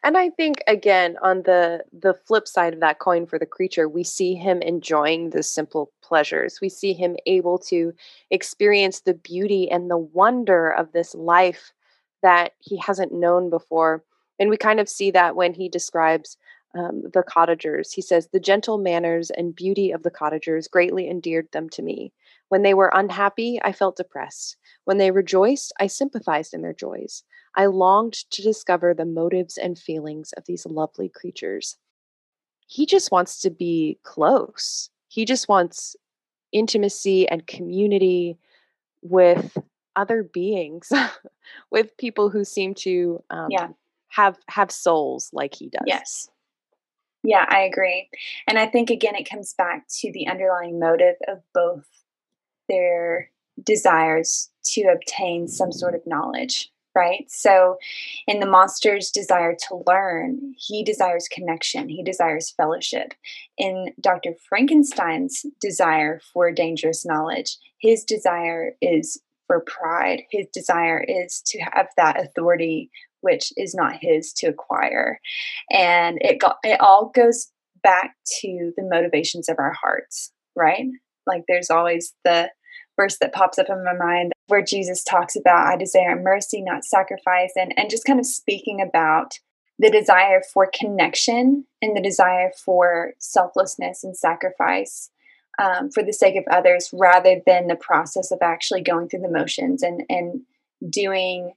And 0.04 0.18
I 0.18 0.32
think 0.32 0.64
again 0.68 1.16
on 1.22 1.44
the 1.44 1.84
the 1.94 2.14
flip 2.14 2.48
side 2.48 2.74
of 2.74 2.80
that 2.82 3.00
coin 3.00 3.28
for 3.28 3.40
the 3.40 3.46
creature, 3.46 3.88
we 3.88 4.04
see 4.04 4.34
him 4.34 4.62
enjoying 4.62 5.30
the 5.30 5.44
simple 5.44 5.92
pleasures. 6.02 6.60
We 6.62 6.70
see 6.70 6.94
him 6.94 7.16
able 7.26 7.60
to 7.70 7.94
experience 8.32 9.02
the 9.02 9.14
beauty 9.14 9.70
and 9.70 9.90
the 9.90 9.98
wonder 9.98 10.70
of 10.70 10.92
this 10.92 11.14
life 11.16 11.72
that 12.24 12.54
he 12.60 12.78
hasn't 12.78 13.14
known 13.14 13.50
before. 13.50 14.04
And 14.40 14.50
we 14.50 14.58
kind 14.58 14.80
of 14.80 14.90
see 14.90 15.12
that 15.12 15.36
when 15.36 15.54
he 15.54 15.70
describes 15.70 16.38
um, 16.76 17.04
the 17.14 17.24
cottagers. 17.24 17.92
He 17.92 18.02
says, 18.02 18.28
The 18.28 18.40
gentle 18.40 18.78
manners 18.78 19.32
and 19.32 19.56
beauty 19.56 19.92
of 19.92 20.04
the 20.04 20.12
cottagers 20.12 20.68
greatly 20.68 21.10
endeared 21.10 21.48
them 21.52 21.70
to 21.70 21.82
me. 21.82 22.14
When 22.50 22.62
they 22.62 22.74
were 22.74 22.92
unhappy, 22.94 23.60
I 23.64 23.72
felt 23.72 23.96
depressed. 23.96 24.58
When 24.86 24.98
they 24.98 25.12
rejoiced, 25.12 25.74
I 25.80 25.88
sympathized 25.88 26.54
in 26.54 26.62
their 26.62 26.74
joys. 26.74 27.24
I 27.56 27.66
longed 27.66 28.14
to 28.32 28.42
discover 28.42 28.94
the 28.94 29.06
motives 29.06 29.58
and 29.58 29.78
feelings 29.78 30.32
of 30.34 30.46
these 30.46 30.66
lovely 30.66 31.10
creatures. 31.10 31.78
He 32.68 32.86
just 32.86 33.12
wants 33.12 33.42
to 33.42 33.50
be 33.50 34.00
close. 34.04 34.90
He 35.08 35.26
just 35.26 35.50
wants 35.50 35.96
intimacy 36.52 37.28
and 37.28 37.46
community 37.48 38.38
with 39.02 39.58
other 39.96 40.24
beings, 40.24 40.92
with 41.72 41.98
people 41.98 42.30
who 42.30 42.44
seem 42.44 42.76
to 42.76 43.24
um, 43.30 43.48
yeah. 43.50 43.70
Have 44.10 44.38
have 44.50 44.72
souls 44.72 45.30
like 45.34 45.56
he 45.56 45.70
does. 45.70 45.84
Yes. 45.86 46.30
Yeah, 47.24 47.46
I 47.50 47.62
agree. 47.62 48.10
And 48.48 48.58
I 48.58 48.66
think, 48.66 48.90
again, 48.90 49.16
it 49.16 49.30
comes 49.30 49.54
back 49.54 49.86
to 50.00 50.12
the 50.12 50.28
underlying 50.28 50.80
motive 50.80 51.16
of 51.28 51.40
both 51.54 51.86
their 52.70 53.30
desires 53.62 54.50
to 54.64 54.84
obtain 54.84 55.48
some 55.48 55.72
sort 55.72 55.96
of 55.96 56.02
knowledge, 56.06 56.72
right? 56.96 57.26
So, 57.28 57.78
in 58.26 58.40
the 58.40 58.46
monster's 58.46 59.12
desire 59.12 59.56
to 59.68 59.84
learn, 59.86 60.54
he 60.58 60.84
desires 60.84 61.28
connection, 61.30 61.90
he 61.90 62.04
desires 62.04 62.54
fellowship. 62.56 63.14
In 63.58 63.94
Dr. 64.00 64.32
Frankenstein's 64.48 65.46
desire 65.60 66.22
for 66.32 66.52
dangerous 66.52 67.06
knowledge, 67.06 67.58
his 67.80 68.06
desire 68.06 68.76
is 68.82 69.22
for 69.48 69.60
pride, 69.62 70.22
his 70.30 70.46
desire 70.54 71.04
is 71.06 71.42
to 71.48 71.60
have 71.60 71.88
that 71.98 72.20
authority 72.22 72.92
which 73.22 73.52
is 73.58 73.76
not 73.76 74.00
his 74.02 74.34
to 74.34 74.48
acquire. 74.48 75.20
And 75.72 76.18
it 76.22 76.40
got, 76.40 76.58
it 76.64 76.80
all 76.80 77.12
goes 77.14 77.52
back 77.84 78.16
to 78.42 78.72
the 78.76 78.84
motivations 78.84 79.50
of 79.50 79.58
our 79.60 79.74
hearts, 79.74 80.32
right? 80.56 80.86
Like 81.26 81.44
there's 81.48 81.70
always 81.70 82.14
the 82.24 82.50
verse 83.00 83.18
that 83.22 83.34
pops 83.34 83.58
up 83.58 83.70
in 83.70 83.84
my 83.84 83.94
mind 83.94 84.34
where 84.48 84.62
Jesus 84.62 85.04
talks 85.04 85.36
about 85.36 85.68
I 85.68 85.78
desire 85.78 86.22
mercy, 86.22 86.62
not 86.62 86.84
sacrifice, 86.84 87.54
and 87.56 87.74
and 87.78 87.90
just 87.90 88.06
kind 88.06 88.20
of 88.20 88.26
speaking 88.26 88.82
about 88.82 89.34
the 89.78 89.90
desire 89.90 90.42
for 90.54 90.70
connection 90.78 91.66
and 91.82 91.96
the 91.96 92.02
desire 92.02 92.52
for 92.66 93.14
selflessness 93.20 94.04
and 94.04 94.18
sacrifice 94.18 95.10
um, 95.62 95.90
for 95.90 96.04
the 96.04 96.12
sake 96.12 96.36
of 96.36 96.44
others 96.52 96.90
rather 96.92 97.42
than 97.46 97.68
the 97.68 97.76
process 97.76 98.32
of 98.32 98.40
actually 98.42 98.82
going 98.82 99.08
through 99.08 99.22
the 99.22 99.30
motions 99.30 99.82
and 99.82 100.04
and 100.10 100.42
doing 100.90 101.54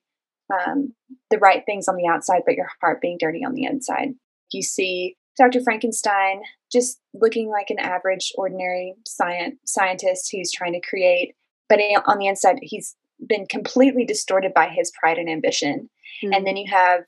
um, 0.53 0.95
the 1.31 1.39
right 1.39 1.63
things 1.65 1.89
on 1.89 1.97
the 1.97 2.07
outside, 2.07 2.43
but 2.45 2.55
your 2.55 2.69
heart 2.81 3.01
being 3.01 3.17
dirty 3.19 3.45
on 3.45 3.55
the 3.55 3.65
inside. 3.65 4.11
You 4.53 4.63
see 4.63 5.17
Dr. 5.39 5.63
Frankenstein 5.63 6.43
just 6.71 7.01
looking 7.15 7.49
like 7.49 7.71
an 7.71 7.79
average, 7.79 8.33
ordinary 8.37 8.95
science, 9.07 9.57
scientist 9.65 10.31
who's 10.31 10.53
trying 10.53 10.75
to 10.75 10.81
create, 10.81 11.35
but 11.69 11.81
on 12.07 12.19
the 12.19 12.27
inside, 12.27 12.59
he's 12.61 12.95
been 13.27 13.47
completely 13.47 14.05
distorted 14.05 14.53
by 14.55 14.69
his 14.69 14.93
pride 14.99 15.19
and 15.19 15.29
ambition. 15.29 15.89
Mm-hmm. 16.23 16.35
And 16.35 16.47
then 16.47 16.57
you 16.57 16.71
have 16.71 17.05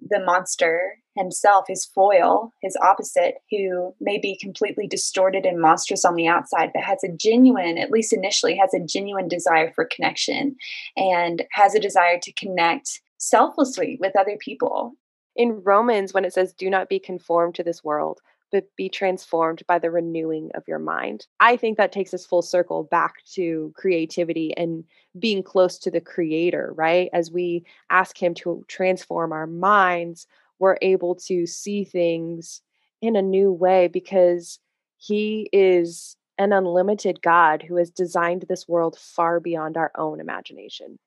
the 0.00 0.20
monster 0.20 0.98
himself, 1.16 1.66
his 1.68 1.84
foil, 1.84 2.52
his 2.62 2.76
opposite, 2.82 3.36
who 3.50 3.94
may 4.00 4.18
be 4.18 4.36
completely 4.40 4.86
distorted 4.86 5.44
and 5.44 5.60
monstrous 5.60 6.04
on 6.04 6.14
the 6.14 6.26
outside, 6.26 6.70
but 6.74 6.82
has 6.82 7.04
a 7.04 7.12
genuine, 7.12 7.78
at 7.78 7.90
least 7.90 8.12
initially, 8.12 8.56
has 8.56 8.74
a 8.74 8.84
genuine 8.84 9.28
desire 9.28 9.72
for 9.74 9.84
connection 9.84 10.56
and 10.96 11.44
has 11.52 11.74
a 11.74 11.80
desire 11.80 12.18
to 12.20 12.32
connect 12.32 13.00
selflessly 13.18 13.98
with 14.00 14.16
other 14.16 14.36
people. 14.40 14.94
In 15.36 15.62
Romans, 15.62 16.12
when 16.12 16.24
it 16.24 16.32
says, 16.32 16.52
Do 16.52 16.68
not 16.68 16.88
be 16.88 16.98
conformed 16.98 17.54
to 17.56 17.62
this 17.62 17.84
world, 17.84 18.20
but 18.50 18.66
be 18.76 18.88
transformed 18.88 19.62
by 19.66 19.78
the 19.78 19.90
renewing 19.90 20.50
of 20.54 20.62
your 20.68 20.78
mind. 20.78 21.26
I 21.40 21.56
think 21.56 21.78
that 21.78 21.90
takes 21.90 22.12
us 22.12 22.26
full 22.26 22.42
circle 22.42 22.84
back 22.84 23.14
to 23.32 23.72
creativity 23.74 24.54
and 24.56 24.84
being 25.18 25.42
close 25.42 25.78
to 25.78 25.90
the 25.90 26.02
creator, 26.02 26.72
right? 26.76 27.08
As 27.14 27.32
we 27.32 27.64
ask 27.88 28.22
him 28.22 28.34
to 28.34 28.64
transform 28.68 29.32
our 29.32 29.46
minds, 29.46 30.26
we're 30.62 30.78
able 30.80 31.16
to 31.16 31.44
see 31.44 31.82
things 31.82 32.62
in 33.02 33.16
a 33.16 33.20
new 33.20 33.50
way 33.50 33.88
because 33.88 34.60
he 34.96 35.50
is 35.52 36.16
an 36.38 36.52
unlimited 36.52 37.20
God 37.20 37.64
who 37.66 37.74
has 37.76 37.90
designed 37.90 38.44
this 38.48 38.68
world 38.68 38.96
far 38.96 39.40
beyond 39.40 39.76
our 39.76 39.90
own 39.96 40.20
imagination. 40.20 41.00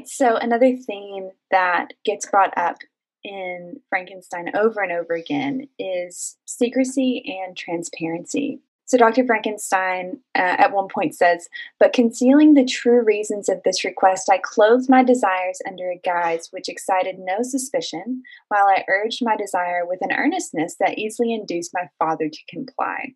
Right. 0.00 0.08
So 0.08 0.36
another 0.36 0.76
theme 0.76 1.30
that 1.50 1.88
gets 2.04 2.26
brought 2.26 2.56
up 2.56 2.78
in 3.22 3.80
Frankenstein 3.88 4.56
over 4.56 4.80
and 4.80 4.92
over 4.92 5.14
again 5.14 5.68
is 5.78 6.36
secrecy 6.46 7.38
and 7.42 7.56
transparency. 7.56 8.60
So 8.86 8.98
Dr. 8.98 9.24
Frankenstein 9.24 10.18
uh, 10.34 10.56
at 10.58 10.72
one 10.72 10.88
point 10.88 11.14
says, 11.14 11.48
But 11.78 11.92
concealing 11.92 12.54
the 12.54 12.64
true 12.64 13.04
reasons 13.04 13.48
of 13.48 13.62
this 13.64 13.84
request, 13.84 14.28
I 14.28 14.40
clothed 14.42 14.88
my 14.88 15.04
desires 15.04 15.60
under 15.68 15.90
a 15.90 16.00
guise 16.04 16.48
which 16.50 16.68
excited 16.68 17.16
no 17.18 17.42
suspicion, 17.42 18.22
while 18.48 18.66
I 18.66 18.84
urged 18.88 19.24
my 19.24 19.36
desire 19.36 19.86
with 19.86 20.00
an 20.02 20.12
earnestness 20.12 20.76
that 20.80 20.98
easily 20.98 21.32
induced 21.32 21.70
my 21.72 21.88
father 22.00 22.28
to 22.28 22.38
comply. 22.48 23.14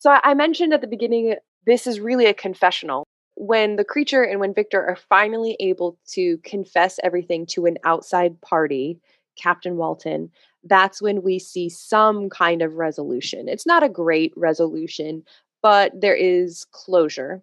So 0.00 0.18
I 0.24 0.34
mentioned 0.34 0.74
at 0.74 0.80
the 0.80 0.88
beginning, 0.88 1.36
this 1.66 1.86
is 1.86 2.00
really 2.00 2.26
a 2.26 2.34
confessional 2.34 3.04
when 3.34 3.76
the 3.76 3.84
creature 3.84 4.22
and 4.22 4.40
when 4.40 4.54
Victor 4.54 4.84
are 4.84 4.96
finally 4.96 5.56
able 5.60 5.98
to 6.08 6.38
confess 6.38 6.98
everything 7.02 7.46
to 7.46 7.66
an 7.66 7.78
outside 7.84 8.40
party, 8.40 9.00
Captain 9.36 9.76
Walton, 9.76 10.30
that's 10.64 11.02
when 11.02 11.22
we 11.22 11.38
see 11.38 11.68
some 11.68 12.28
kind 12.28 12.62
of 12.62 12.74
resolution. 12.74 13.48
It's 13.48 13.66
not 13.66 13.82
a 13.82 13.88
great 13.88 14.32
resolution, 14.36 15.22
but 15.62 15.92
there 15.98 16.14
is 16.14 16.66
closure. 16.72 17.42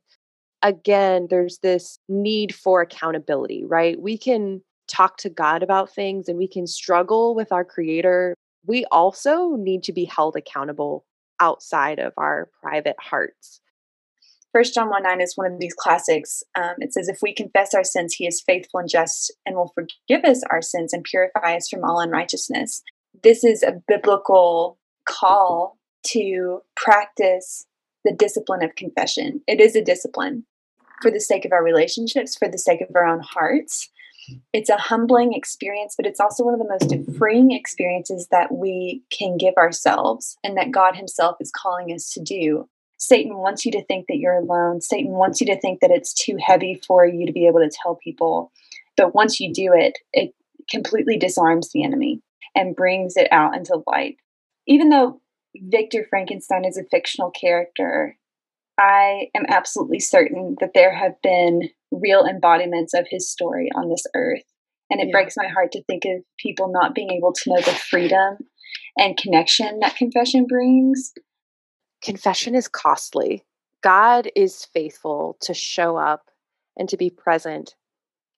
Again, 0.62 1.28
there's 1.30 1.60
this 1.60 2.00
need 2.08 2.54
for 2.54 2.82
accountability, 2.82 3.66
right? 3.66 4.00
We 4.00 4.18
can 4.18 4.62
talk 4.88 5.18
to 5.18 5.30
God 5.30 5.64
about 5.64 5.94
things 5.94 6.28
and 6.28 6.38
we 6.38 6.48
can 6.48 6.68
struggle 6.68 7.36
with 7.36 7.52
our 7.52 7.64
creator. 7.64 8.36
We 8.66 8.86
also 8.92 9.56
need 9.56 9.84
to 9.84 9.94
be 9.94 10.06
held 10.06 10.36
accountable 10.36 11.06
outside 11.40 12.00
of 12.00 12.14
our 12.18 12.50
private 12.62 12.98
hearts. 13.00 13.62
First 14.52 14.74
John 14.74 14.90
1 14.90 15.04
9 15.04 15.22
is 15.22 15.38
one 15.38 15.52
of 15.52 15.60
these 15.60 15.74
classics. 15.74 16.44
Um, 16.56 16.76
it 16.80 16.94
says, 16.94 17.08
If 17.08 17.20
we 17.22 17.34
confess 17.34 17.74
our 17.74 17.84
sins, 17.84 18.16
he 18.16 18.26
is 18.26 18.42
faithful 18.42 18.80
and 18.80 18.90
just 18.90 19.34
and 19.46 19.56
will 19.56 19.74
forgive 19.76 20.26
us 20.26 20.42
our 20.50 20.62
sins 20.62 20.92
and 20.94 21.04
purify 21.04 21.56
us 21.56 21.70
from 21.70 21.84
all 21.84 22.00
unrighteousness. 22.00 22.82
This 23.24 23.44
is 23.44 23.64
a 23.64 23.82
biblical 23.88 24.78
call 25.06 25.78
to 26.08 26.62
practice 26.76 27.66
the 28.06 28.14
discipline 28.14 28.64
of 28.64 28.76
confession. 28.76 29.42
It 29.48 29.60
is 29.60 29.76
a 29.76 29.84
discipline 29.84 30.46
for 31.02 31.12
the 31.12 31.20
sake 31.20 31.46
of 31.46 31.52
our 31.52 31.64
relationships, 31.64 32.36
for 32.36 32.48
the 32.48 32.58
sake 32.58 32.82
of 32.82 32.96
our 32.96 33.06
own 33.06 33.22
hearts. 33.22 33.90
It's 34.54 34.70
a 34.70 34.78
humbling 34.78 35.34
experience, 35.34 35.96
but 35.96 36.06
it's 36.06 36.20
also 36.20 36.44
one 36.44 36.54
of 36.54 36.60
the 36.60 36.68
most 36.68 37.18
freeing 37.18 37.52
experiences 37.52 38.28
that 38.32 38.52
we 38.52 39.02
can 39.12 39.38
give 39.38 39.56
ourselves 39.56 40.38
and 40.44 40.58
that 40.58 40.72
God 40.72 40.96
Himself 40.96 41.38
is 41.40 41.52
calling 41.52 41.92
us 41.94 42.12
to 42.14 42.22
do. 42.22 42.70
Satan 43.00 43.38
wants 43.38 43.66
you 43.66 43.72
to 43.72 43.84
think 43.86 44.08
that 44.08 44.18
you're 44.18 44.38
alone. 44.38 44.82
Satan 44.82 45.14
wants 45.14 45.40
you 45.40 45.48
to 45.48 45.60
think 45.60 45.80
that 45.80 45.92
it's 45.92 46.14
too 46.14 46.38
heavy 46.40 46.80
for 46.86 47.06
you 47.06 47.26
to 47.26 47.32
be 47.32 47.48
able 47.48 47.62
to 47.62 47.72
tell 47.72 47.96
people. 47.96 48.52
But 48.98 49.16
once 49.16 49.40
you 49.40 49.54
do 49.54 49.72
it, 49.74 49.98
it 50.12 50.34
completely 50.70 51.18
disarms 51.18 51.72
the 51.72 51.84
enemy 51.84 52.22
and 52.56 52.76
brings 52.76 53.16
it 53.16 53.32
out 53.32 53.56
into 53.56 53.82
light. 53.88 54.18
Even 54.68 54.90
though 54.90 55.22
Victor 55.56 56.06
Frankenstein 56.10 56.66
is 56.66 56.78
a 56.78 56.84
fictional 56.92 57.32
character, 57.32 58.18
I 58.78 59.30
am 59.34 59.46
absolutely 59.48 60.02
certain 60.02 60.58
that 60.60 60.74
there 60.74 60.94
have 60.94 61.22
been 61.24 61.70
real 61.92 62.26
embodiments 62.26 62.94
of 62.94 63.08
his 63.10 63.32
story 63.32 63.70
on 63.76 63.90
this 63.90 64.04
earth. 64.14 64.44
And 64.90 65.00
it 65.00 65.08
yeah. 65.08 65.12
breaks 65.12 65.36
my 65.38 65.48
heart 65.48 65.72
to 65.72 65.84
think 65.84 66.04
of 66.06 66.24
people 66.38 66.72
not 66.72 66.96
being 66.96 67.12
able 67.12 67.32
to 67.32 67.50
know 67.50 67.62
the 67.62 67.72
freedom 67.72 68.38
and 68.98 69.18
connection 69.18 69.80
that 69.80 69.96
confession 69.96 70.46
brings 70.48 71.14
confession 72.02 72.56
is 72.56 72.68
costly. 72.68 73.44
God 73.82 74.30
is 74.36 74.66
faithful 74.66 75.38
to 75.42 75.54
show 75.54 75.98
up 75.98 76.30
and 76.78 76.90
to 76.90 76.98
be 76.98 77.10
present 77.10 77.76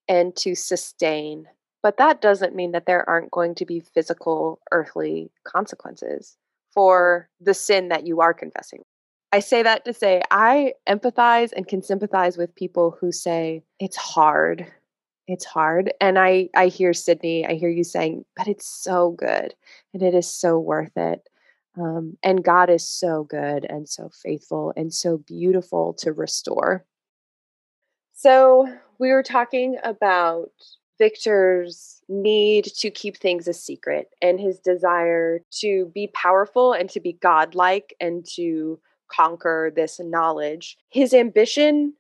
and 0.07 0.35
to 0.37 0.55
sustain. 0.55 1.47
But 1.83 1.97
that 1.97 2.21
doesn't 2.21 2.55
mean 2.55 2.71
that 2.73 2.85
there 2.85 3.07
aren't 3.09 3.31
going 3.31 3.55
to 3.55 3.65
be 3.65 3.79
physical, 3.79 4.59
earthly 4.71 5.31
consequences 5.43 6.37
for 6.73 7.29
the 7.39 7.53
sin 7.53 7.89
that 7.89 8.05
you 8.05 8.21
are 8.21 8.33
confessing. 8.33 8.83
I 9.31 9.39
say 9.39 9.63
that 9.63 9.85
to 9.85 9.93
say 9.93 10.21
I 10.29 10.73
empathize 10.87 11.51
and 11.55 11.67
can 11.67 11.81
sympathize 11.81 12.37
with 12.37 12.53
people 12.55 12.97
who 12.99 13.11
say 13.11 13.63
it's 13.79 13.95
hard. 13.95 14.67
It's 15.27 15.45
hard. 15.45 15.93
And 16.01 16.19
I 16.19 16.49
I 16.55 16.67
hear 16.67 16.93
Sydney, 16.93 17.47
I 17.47 17.53
hear 17.53 17.69
you 17.69 17.83
saying, 17.83 18.25
but 18.35 18.47
it's 18.47 18.67
so 18.67 19.11
good 19.11 19.55
and 19.93 20.03
it 20.03 20.13
is 20.13 20.29
so 20.29 20.59
worth 20.59 20.95
it. 20.97 21.21
Um, 21.79 22.17
and 22.21 22.43
God 22.43 22.69
is 22.69 22.87
so 22.87 23.23
good 23.23 23.65
and 23.65 23.87
so 23.87 24.09
faithful 24.09 24.73
and 24.75 24.93
so 24.93 25.17
beautiful 25.17 25.93
to 25.99 26.11
restore. 26.11 26.85
So, 28.13 28.67
we 28.99 29.09
were 29.11 29.23
talking 29.23 29.77
about 29.83 30.51
Victor's 30.99 32.01
need 32.07 32.65
to 32.65 32.91
keep 32.91 33.17
things 33.17 33.47
a 33.47 33.53
secret 33.53 34.09
and 34.21 34.39
his 34.39 34.59
desire 34.59 35.39
to 35.59 35.89
be 35.95 36.11
powerful 36.13 36.73
and 36.73 36.89
to 36.91 36.99
be 36.99 37.13
godlike 37.13 37.95
and 37.99 38.23
to 38.35 38.79
conquer 39.11 39.71
this 39.75 39.99
knowledge. 39.99 40.77
His 40.89 41.13
ambition 41.13 41.93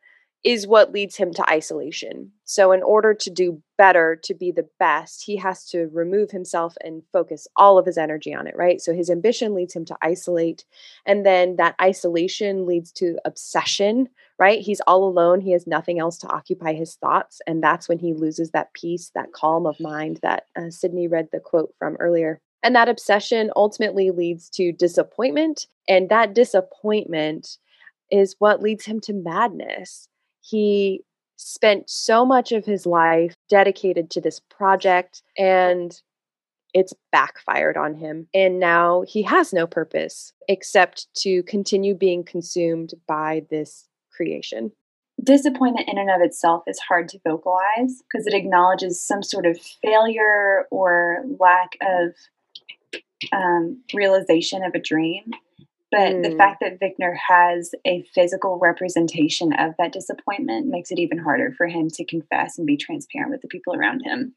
is 0.43 0.65
what 0.65 0.91
leads 0.91 1.17
him 1.17 1.31
to 1.33 1.49
isolation. 1.49 2.31
So, 2.45 2.71
in 2.71 2.81
order 2.81 3.13
to 3.13 3.29
do 3.29 3.61
better, 3.77 4.19
to 4.23 4.33
be 4.33 4.51
the 4.51 4.67
best, 4.79 5.23
he 5.23 5.35
has 5.37 5.65
to 5.67 5.89
remove 5.93 6.31
himself 6.31 6.75
and 6.83 7.03
focus 7.13 7.47
all 7.55 7.77
of 7.77 7.85
his 7.85 7.97
energy 7.97 8.33
on 8.33 8.47
it, 8.47 8.55
right? 8.57 8.81
So, 8.81 8.93
his 8.93 9.09
ambition 9.09 9.53
leads 9.53 9.75
him 9.75 9.85
to 9.85 9.97
isolate. 10.01 10.65
And 11.05 11.25
then 11.25 11.57
that 11.57 11.75
isolation 11.79 12.65
leads 12.65 12.91
to 12.93 13.17
obsession, 13.23 14.09
right? 14.39 14.59
He's 14.59 14.81
all 14.81 15.07
alone. 15.07 15.41
He 15.41 15.51
has 15.51 15.67
nothing 15.67 15.99
else 15.99 16.17
to 16.19 16.27
occupy 16.27 16.73
his 16.73 16.95
thoughts. 16.95 17.39
And 17.45 17.63
that's 17.63 17.87
when 17.87 17.99
he 17.99 18.13
loses 18.13 18.51
that 18.51 18.73
peace, 18.73 19.11
that 19.13 19.33
calm 19.33 19.67
of 19.67 19.79
mind 19.79 20.19
that 20.23 20.45
uh, 20.57 20.71
Sydney 20.71 21.07
read 21.07 21.29
the 21.31 21.39
quote 21.39 21.73
from 21.77 21.97
earlier. 21.99 22.41
And 22.63 22.75
that 22.75 22.89
obsession 22.89 23.51
ultimately 23.55 24.11
leads 24.11 24.49
to 24.51 24.71
disappointment. 24.71 25.67
And 25.87 26.09
that 26.09 26.33
disappointment 26.33 27.57
is 28.11 28.35
what 28.39 28.61
leads 28.61 28.85
him 28.85 28.99
to 29.01 29.13
madness 29.13 30.07
he 30.41 31.03
spent 31.37 31.89
so 31.89 32.25
much 32.25 32.51
of 32.51 32.65
his 32.65 32.85
life 32.85 33.35
dedicated 33.49 34.09
to 34.11 34.21
this 34.21 34.39
project 34.39 35.23
and 35.37 36.01
it's 36.73 36.93
backfired 37.11 37.77
on 37.77 37.95
him. 37.95 38.27
And 38.33 38.59
now 38.59 39.03
he 39.07 39.23
has 39.23 39.51
no 39.51 39.67
purpose 39.67 40.33
except 40.47 41.07
to 41.17 41.43
continue 41.43 41.95
being 41.95 42.23
consumed 42.23 42.93
by 43.07 43.43
this 43.49 43.87
creation. 44.11 44.71
Disappointment 45.23 45.89
in 45.89 45.97
and 45.97 46.09
of 46.09 46.21
itself 46.21 46.63
is 46.67 46.79
hard 46.79 47.07
to 47.09 47.19
vocalize 47.27 48.01
because 48.01 48.25
it 48.25 48.33
acknowledges 48.33 49.05
some 49.05 49.21
sort 49.21 49.45
of 49.45 49.59
failure 49.83 50.65
or 50.71 51.23
lack 51.39 51.77
of 51.81 52.13
um, 53.31 53.81
realization 53.93 54.63
of 54.63 54.73
a 54.73 54.79
dream. 54.79 55.23
But 55.91 56.13
mm. 56.13 56.23
the 56.23 56.37
fact 56.37 56.61
that 56.61 56.79
Victor 56.79 57.13
has 57.27 57.75
a 57.85 58.03
physical 58.15 58.57
representation 58.57 59.51
of 59.51 59.73
that 59.77 59.91
disappointment 59.91 60.67
makes 60.67 60.89
it 60.89 60.99
even 60.99 61.17
harder 61.17 61.53
for 61.57 61.67
him 61.67 61.89
to 61.89 62.05
confess 62.05 62.57
and 62.57 62.65
be 62.65 62.77
transparent 62.77 63.31
with 63.31 63.41
the 63.41 63.49
people 63.49 63.75
around 63.75 64.01
him. 64.05 64.33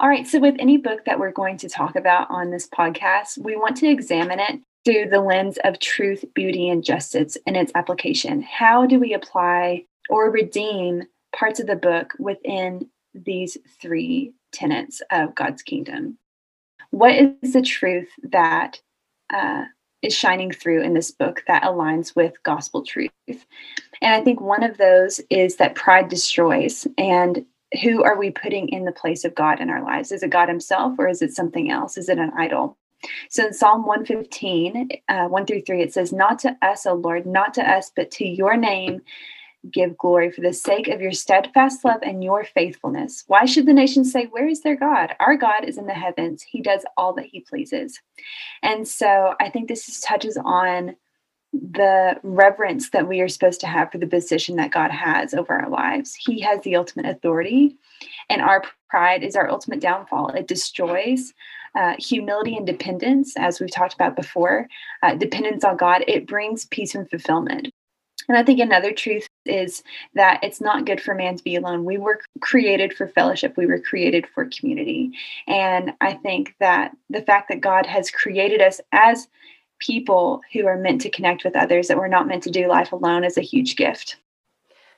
All 0.00 0.08
right, 0.08 0.28
so 0.28 0.38
with 0.38 0.54
any 0.60 0.76
book 0.76 1.00
that 1.06 1.18
we're 1.18 1.32
going 1.32 1.56
to 1.58 1.68
talk 1.68 1.96
about 1.96 2.30
on 2.30 2.50
this 2.50 2.68
podcast, 2.68 3.36
we 3.36 3.56
want 3.56 3.76
to 3.78 3.88
examine 3.88 4.38
it 4.38 4.60
through 4.88 5.10
the 5.10 5.20
lens 5.20 5.58
of 5.64 5.78
truth, 5.80 6.24
beauty, 6.32 6.70
and 6.70 6.82
justice 6.82 7.36
in 7.46 7.54
its 7.56 7.70
application. 7.74 8.40
How 8.40 8.86
do 8.86 8.98
we 8.98 9.12
apply 9.12 9.84
or 10.08 10.30
redeem 10.30 11.02
parts 11.36 11.60
of 11.60 11.66
the 11.66 11.76
book 11.76 12.14
within 12.18 12.88
these 13.12 13.58
three 13.82 14.32
tenets 14.50 15.02
of 15.12 15.34
God's 15.34 15.60
kingdom? 15.60 16.16
What 16.90 17.14
is 17.42 17.52
the 17.52 17.60
truth 17.60 18.08
that 18.22 18.80
uh, 19.30 19.64
is 20.00 20.14
shining 20.14 20.52
through 20.52 20.80
in 20.80 20.94
this 20.94 21.10
book 21.10 21.42
that 21.46 21.64
aligns 21.64 22.16
with 22.16 22.42
gospel 22.42 22.82
truth? 22.82 23.10
And 23.26 24.14
I 24.14 24.22
think 24.22 24.40
one 24.40 24.62
of 24.62 24.78
those 24.78 25.20
is 25.28 25.56
that 25.56 25.74
pride 25.74 26.08
destroys. 26.08 26.86
And 26.96 27.44
who 27.82 28.02
are 28.04 28.18
we 28.18 28.30
putting 28.30 28.70
in 28.70 28.86
the 28.86 28.92
place 28.92 29.26
of 29.26 29.34
God 29.34 29.60
in 29.60 29.68
our 29.68 29.82
lives? 29.82 30.12
Is 30.12 30.22
it 30.22 30.30
God 30.30 30.48
Himself 30.48 30.94
or 30.98 31.08
is 31.08 31.20
it 31.20 31.34
something 31.34 31.70
else? 31.70 31.98
Is 31.98 32.08
it 32.08 32.16
an 32.16 32.32
idol? 32.38 32.78
So 33.30 33.46
in 33.46 33.52
Psalm 33.52 33.86
115, 33.86 34.88
uh, 35.08 35.26
1 35.26 35.46
through 35.46 35.62
3, 35.62 35.82
it 35.82 35.92
says, 35.92 36.12
Not 36.12 36.38
to 36.40 36.56
us, 36.62 36.86
O 36.86 36.94
Lord, 36.94 37.26
not 37.26 37.54
to 37.54 37.62
us, 37.62 37.90
but 37.94 38.10
to 38.12 38.26
your 38.26 38.56
name 38.56 39.02
give 39.72 39.96
glory 39.98 40.30
for 40.30 40.40
the 40.40 40.52
sake 40.52 40.88
of 40.88 41.00
your 41.00 41.12
steadfast 41.12 41.84
love 41.84 42.00
and 42.02 42.22
your 42.22 42.44
faithfulness. 42.44 43.24
Why 43.26 43.44
should 43.44 43.66
the 43.66 43.72
nations 43.72 44.12
say, 44.12 44.26
Where 44.26 44.48
is 44.48 44.62
their 44.62 44.76
God? 44.76 45.14
Our 45.20 45.36
God 45.36 45.64
is 45.64 45.78
in 45.78 45.86
the 45.86 45.94
heavens. 45.94 46.42
He 46.42 46.60
does 46.60 46.84
all 46.96 47.12
that 47.14 47.26
he 47.26 47.40
pleases. 47.40 48.00
And 48.62 48.86
so 48.86 49.34
I 49.40 49.50
think 49.50 49.68
this 49.68 50.00
touches 50.00 50.38
on 50.42 50.96
the 51.52 52.16
reverence 52.22 52.90
that 52.90 53.08
we 53.08 53.20
are 53.20 53.28
supposed 53.28 53.60
to 53.60 53.66
have 53.66 53.90
for 53.90 53.98
the 53.98 54.06
position 54.06 54.56
that 54.56 54.70
God 54.70 54.90
has 54.90 55.32
over 55.32 55.54
our 55.54 55.70
lives. 55.70 56.14
He 56.14 56.40
has 56.40 56.60
the 56.62 56.76
ultimate 56.76 57.06
authority, 57.06 57.76
and 58.28 58.42
our 58.42 58.62
pride 58.90 59.22
is 59.22 59.34
our 59.34 59.50
ultimate 59.50 59.80
downfall. 59.80 60.28
It 60.30 60.46
destroys 60.46 61.32
uh, 61.78 61.94
humility 61.96 62.56
and 62.56 62.66
dependence, 62.66 63.34
as 63.38 63.60
we've 63.60 63.70
talked 63.70 63.94
about 63.94 64.16
before, 64.16 64.66
uh, 65.04 65.14
dependence 65.14 65.62
on 65.62 65.76
God, 65.76 66.02
it 66.08 66.26
brings 66.26 66.64
peace 66.66 66.96
and 66.96 67.08
fulfillment. 67.08 67.70
And 68.28 68.36
I 68.36 68.42
think 68.42 68.58
another 68.58 68.92
truth 68.92 69.28
is 69.46 69.84
that 70.14 70.40
it's 70.42 70.60
not 70.60 70.84
good 70.84 71.00
for 71.00 71.14
man 71.14 71.36
to 71.36 71.44
be 71.44 71.54
alone. 71.54 71.84
We 71.84 71.96
were 71.96 72.20
created 72.40 72.92
for 72.92 73.06
fellowship, 73.06 73.56
we 73.56 73.66
were 73.66 73.78
created 73.78 74.26
for 74.34 74.46
community. 74.46 75.12
And 75.46 75.92
I 76.00 76.14
think 76.14 76.56
that 76.58 76.96
the 77.08 77.22
fact 77.22 77.48
that 77.48 77.60
God 77.60 77.86
has 77.86 78.10
created 78.10 78.60
us 78.60 78.80
as 78.90 79.28
people 79.78 80.40
who 80.52 80.66
are 80.66 80.76
meant 80.76 81.00
to 81.02 81.10
connect 81.10 81.44
with 81.44 81.54
others, 81.54 81.86
that 81.86 81.96
we're 81.96 82.08
not 82.08 82.26
meant 82.26 82.42
to 82.42 82.50
do 82.50 82.66
life 82.66 82.90
alone, 82.90 83.22
is 83.22 83.38
a 83.38 83.42
huge 83.42 83.76
gift. 83.76 84.16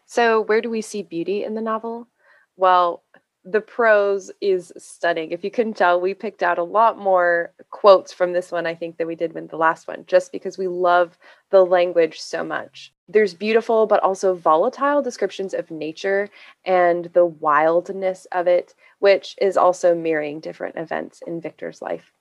So, 0.06 0.40
where 0.40 0.62
do 0.62 0.70
we 0.70 0.80
see 0.80 1.02
beauty 1.02 1.44
in 1.44 1.54
the 1.54 1.60
novel? 1.60 2.08
Well, 2.56 3.04
the 3.45 3.61
prose 3.61 4.30
is 4.41 4.72
stunning. 4.76 5.32
If 5.32 5.43
you 5.43 5.51
couldn't 5.51 5.76
tell, 5.76 6.01
we 6.01 6.12
picked 6.12 6.43
out 6.43 6.59
a 6.59 6.62
lot 6.62 6.99
more 6.99 7.53
quotes 7.70 8.12
from 8.12 8.32
this 8.32 8.53
one, 8.53 8.66
I 8.66 8.74
think, 8.74 8.99
than 8.99 9.07
we 9.07 9.14
did 9.14 9.32
with 9.32 9.49
the 9.49 9.57
last 9.57 9.88
one, 9.88 10.05
just 10.07 10.30
because 10.30 10.59
we 10.59 10.68
love 10.68 11.16
the 11.51 11.64
language 11.64 12.20
so 12.20 12.45
much. 12.45 12.93
There's 13.09 13.34
beautiful 13.34 13.86
but 13.86 14.03
also 14.03 14.34
volatile 14.34 15.03
descriptions 15.03 15.55
of 15.55 15.70
nature 15.70 16.28
and 16.64 17.07
the 17.07 17.24
wildness 17.24 18.26
of 18.32 18.47
it, 18.47 18.74
which 18.99 19.36
is 19.41 19.57
also 19.57 19.95
mirroring 19.95 20.41
different 20.41 20.76
events 20.76 21.22
in 21.26 21.41
Victor's 21.41 21.80
life 21.80 22.12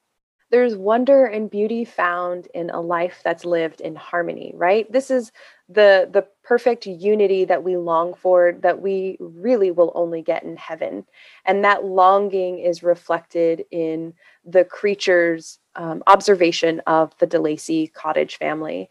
there's 0.51 0.75
wonder 0.75 1.25
and 1.25 1.49
beauty 1.49 1.85
found 1.85 2.47
in 2.53 2.69
a 2.69 2.81
life 2.81 3.21
that's 3.23 3.45
lived 3.45 3.81
in 3.81 3.95
harmony 3.95 4.51
right 4.55 4.91
this 4.91 5.11
is 5.11 5.31
the 5.69 6.09
the 6.11 6.25
perfect 6.43 6.87
unity 6.87 7.45
that 7.45 7.63
we 7.63 7.77
long 7.77 8.13
for 8.15 8.53
that 8.61 8.81
we 8.81 9.17
really 9.19 9.69
will 9.69 9.91
only 9.93 10.21
get 10.21 10.43
in 10.43 10.57
heaven 10.57 11.05
and 11.45 11.63
that 11.63 11.85
longing 11.85 12.57
is 12.57 12.81
reflected 12.81 13.63
in 13.69 14.13
the 14.43 14.63
creature's 14.63 15.59
um, 15.75 16.01
observation 16.07 16.81
of 16.87 17.15
the 17.19 17.27
De 17.27 17.39
Lacey 17.39 17.87
cottage 17.87 18.37
family 18.37 18.89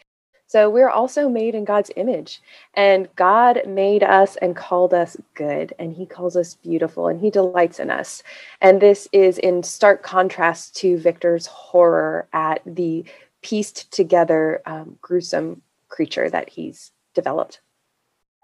so 0.48 0.70
we're 0.70 0.88
also 0.88 1.28
made 1.28 1.54
in 1.54 1.66
God's 1.66 1.90
image. 1.94 2.40
And 2.72 3.06
God 3.16 3.60
made 3.66 4.02
us 4.02 4.36
and 4.36 4.56
called 4.56 4.94
us 4.94 5.14
good, 5.34 5.74
and 5.78 5.92
He 5.92 6.06
calls 6.06 6.36
us 6.36 6.54
beautiful, 6.54 7.06
and 7.06 7.20
He 7.20 7.28
delights 7.28 7.78
in 7.78 7.90
us. 7.90 8.22
And 8.62 8.80
this 8.80 9.08
is 9.12 9.36
in 9.36 9.62
stark 9.62 10.02
contrast 10.02 10.74
to 10.76 10.96
Victor's 10.96 11.44
horror 11.44 12.28
at 12.32 12.62
the 12.64 13.04
pieced 13.42 13.92
together, 13.92 14.62
um, 14.64 14.96
gruesome 15.02 15.60
creature 15.88 16.30
that 16.30 16.50
he's 16.50 16.92
developed. 17.14 17.60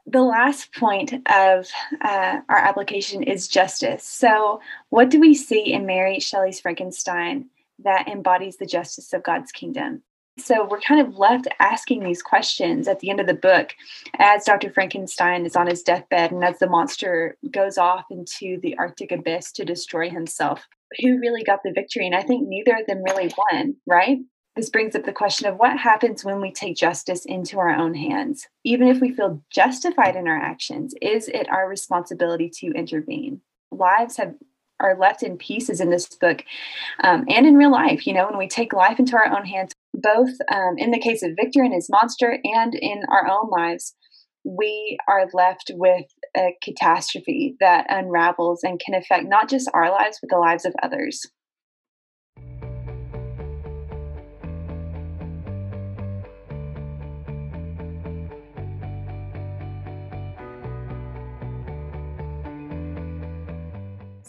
The 0.06 0.22
last 0.22 0.74
point 0.74 1.14
of 1.30 1.68
uh, 2.02 2.40
our 2.48 2.58
application 2.58 3.22
is 3.22 3.48
justice. 3.48 4.04
So, 4.04 4.60
what 4.90 5.08
do 5.08 5.18
we 5.18 5.34
see 5.34 5.72
in 5.72 5.86
Mary 5.86 6.20
Shelley's 6.20 6.60
Frankenstein 6.60 7.46
that 7.82 8.08
embodies 8.08 8.58
the 8.58 8.66
justice 8.66 9.12
of 9.14 9.22
God's 9.22 9.50
kingdom? 9.50 10.02
So 10.38 10.66
we're 10.68 10.80
kind 10.80 11.00
of 11.00 11.16
left 11.16 11.46
asking 11.60 12.02
these 12.02 12.22
questions 12.22 12.88
at 12.88 12.98
the 12.98 13.08
end 13.08 13.20
of 13.20 13.28
the 13.28 13.34
book 13.34 13.70
as 14.18 14.44
Dr. 14.44 14.68
Frankenstein 14.70 15.46
is 15.46 15.54
on 15.54 15.68
his 15.68 15.82
deathbed 15.82 16.32
and 16.32 16.44
as 16.44 16.58
the 16.58 16.68
monster 16.68 17.36
goes 17.52 17.78
off 17.78 18.04
into 18.10 18.58
the 18.60 18.76
Arctic 18.76 19.12
abyss 19.12 19.52
to 19.52 19.64
destroy 19.64 20.10
himself. 20.10 20.66
Who 21.00 21.20
really 21.20 21.44
got 21.44 21.60
the 21.62 21.72
victory? 21.72 22.06
And 22.06 22.16
I 22.16 22.22
think 22.22 22.48
neither 22.48 22.76
of 22.76 22.86
them 22.86 23.04
really 23.04 23.32
won, 23.52 23.76
right? 23.86 24.18
This 24.56 24.70
brings 24.70 24.94
up 24.94 25.04
the 25.04 25.12
question 25.12 25.48
of 25.48 25.56
what 25.56 25.78
happens 25.78 26.24
when 26.24 26.40
we 26.40 26.52
take 26.52 26.76
justice 26.76 27.24
into 27.24 27.58
our 27.58 27.74
own 27.74 27.94
hands. 27.94 28.46
Even 28.64 28.86
if 28.86 29.00
we 29.00 29.12
feel 29.12 29.42
justified 29.50 30.14
in 30.14 30.28
our 30.28 30.38
actions, 30.38 30.94
is 31.02 31.28
it 31.28 31.48
our 31.50 31.68
responsibility 31.68 32.48
to 32.60 32.68
intervene? 32.68 33.40
Lives 33.72 34.16
have 34.16 34.34
are 34.80 34.98
left 34.98 35.22
in 35.22 35.38
pieces 35.38 35.80
in 35.80 35.90
this 35.90 36.06
book 36.16 36.44
um, 37.02 37.24
and 37.28 37.46
in 37.46 37.56
real 37.56 37.70
life. 37.70 38.06
You 38.06 38.12
know, 38.12 38.26
when 38.26 38.38
we 38.38 38.48
take 38.48 38.72
life 38.72 38.98
into 38.98 39.16
our 39.16 39.26
own 39.26 39.44
hands, 39.44 39.72
both 39.94 40.30
um, 40.52 40.74
in 40.78 40.90
the 40.90 40.98
case 40.98 41.22
of 41.22 41.36
Victor 41.36 41.62
and 41.62 41.72
his 41.72 41.88
monster 41.88 42.38
and 42.42 42.74
in 42.74 43.02
our 43.08 43.28
own 43.28 43.50
lives, 43.50 43.94
we 44.44 44.98
are 45.08 45.26
left 45.32 45.70
with 45.74 46.06
a 46.36 46.54
catastrophe 46.62 47.56
that 47.60 47.86
unravels 47.88 48.62
and 48.62 48.80
can 48.80 48.94
affect 48.94 49.26
not 49.26 49.48
just 49.48 49.70
our 49.72 49.90
lives, 49.90 50.18
but 50.20 50.28
the 50.28 50.38
lives 50.38 50.64
of 50.64 50.74
others. 50.82 51.24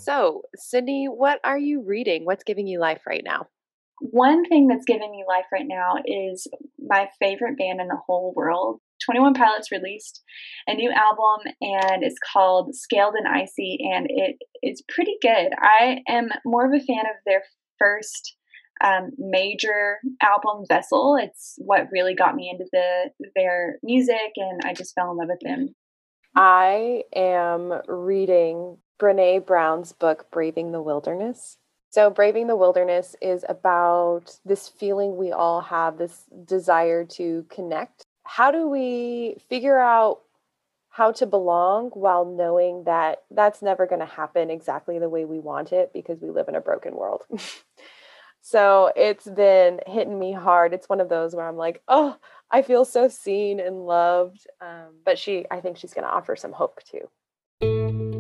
So, 0.06 0.44
Sydney, 0.56 1.08
what 1.08 1.40
are 1.44 1.58
you 1.58 1.82
reading? 1.82 2.26
What's 2.26 2.44
giving 2.44 2.68
you 2.68 2.80
life 2.80 3.02
right 3.08 3.24
now? 3.26 3.48
One 4.02 4.46
thing 4.46 4.68
that's 4.68 4.86
giving 4.86 5.10
me 5.10 5.24
life 5.28 5.46
right 5.52 5.66
now 5.68 5.96
is 6.06 6.46
my 6.78 7.10
favorite 7.20 7.58
band 7.58 7.82
in 7.82 7.88
the 7.88 7.98
whole 8.06 8.32
world. 8.36 8.82
21 9.04 9.34
Pilots 9.34 9.72
released 9.72 10.22
a 10.68 10.76
new 10.76 10.92
album 10.92 11.52
and 11.60 12.04
it's 12.04 12.20
called 12.32 12.76
Scaled 12.76 13.16
and 13.16 13.28
Icy 13.28 13.80
and 13.92 14.06
it 14.08 14.36
is 14.62 14.84
pretty 14.88 15.16
good. 15.24 15.50
I 15.60 15.98
am 16.08 16.30
more 16.46 16.68
of 16.68 16.74
a 16.80 16.86
fan 16.86 17.06
of 17.08 17.16
their 17.26 17.42
first 17.80 18.36
um, 18.84 19.10
major 19.18 19.98
album, 20.22 20.66
Vessel. 20.70 21.18
It's 21.20 21.56
what 21.58 21.88
really 21.92 22.14
got 22.14 22.36
me 22.36 22.52
into 22.52 22.70
the 22.72 23.10
their 23.36 23.80
music 23.82 24.34
and 24.36 24.62
I 24.64 24.76
just 24.76 24.94
fell 24.94 25.10
in 25.12 25.18
love 25.18 25.30
with 25.30 25.40
them. 25.42 25.74
I 26.36 27.04
am 27.16 27.74
reading 27.88 28.78
Brene 29.00 29.46
Brown's 29.46 29.92
book, 29.92 30.28
Braving 30.32 30.72
the 30.72 30.82
Wilderness. 30.82 31.58
So, 31.90 32.10
Braving 32.10 32.48
the 32.48 32.56
Wilderness 32.56 33.16
is 33.22 33.46
about 33.48 34.38
this 34.46 34.68
feeling 34.68 35.16
we 35.16 35.32
all 35.32 35.62
have, 35.62 35.98
this 35.98 36.24
desire 36.46 37.06
to 37.06 37.46
connect. 37.50 38.06
How 38.24 38.52
do 38.52 38.68
we 38.68 39.38
figure 39.50 39.80
out 39.80 40.22
how 40.90 41.12
to 41.14 41.26
belong 41.26 41.90
while 41.90 42.26
knowing 42.26 42.86
that 42.86 43.24
that's 43.32 43.62
never 43.62 43.86
going 43.86 44.00
to 44.00 44.06
happen 44.06 44.50
exactly 44.50 44.98
the 44.98 45.10
way 45.10 45.26
we 45.26 45.40
want 45.40 45.74
it 45.74 45.92
because 45.94 46.22
we 46.22 46.30
live 46.30 46.48
in 46.48 46.56
a 46.56 46.62
broken 46.62 46.96
world? 46.96 47.24
so, 48.42 48.92
it's 48.96 49.26
been 49.26 49.80
hitting 49.88 50.20
me 50.20 50.34
hard. 50.34 50.74
It's 50.74 50.90
one 50.90 51.02
of 51.02 51.10
those 51.10 51.36
where 51.36 51.48
I'm 51.48 51.58
like, 51.58 51.82
oh, 51.88 52.18
I 52.52 52.62
feel 52.62 52.86
so 52.86 53.08
seen 53.08 53.60
and 53.60 53.86
loved. 53.86 54.48
Um, 54.62 54.96
but 55.06 55.18
she, 55.18 55.46
I 55.52 55.60
think 55.60 55.78
she's 55.78 55.94
going 55.94 56.06
to 56.06 56.14
offer 56.14 56.36
some 56.36 56.54
hope 56.54 56.82
too. 56.84 58.15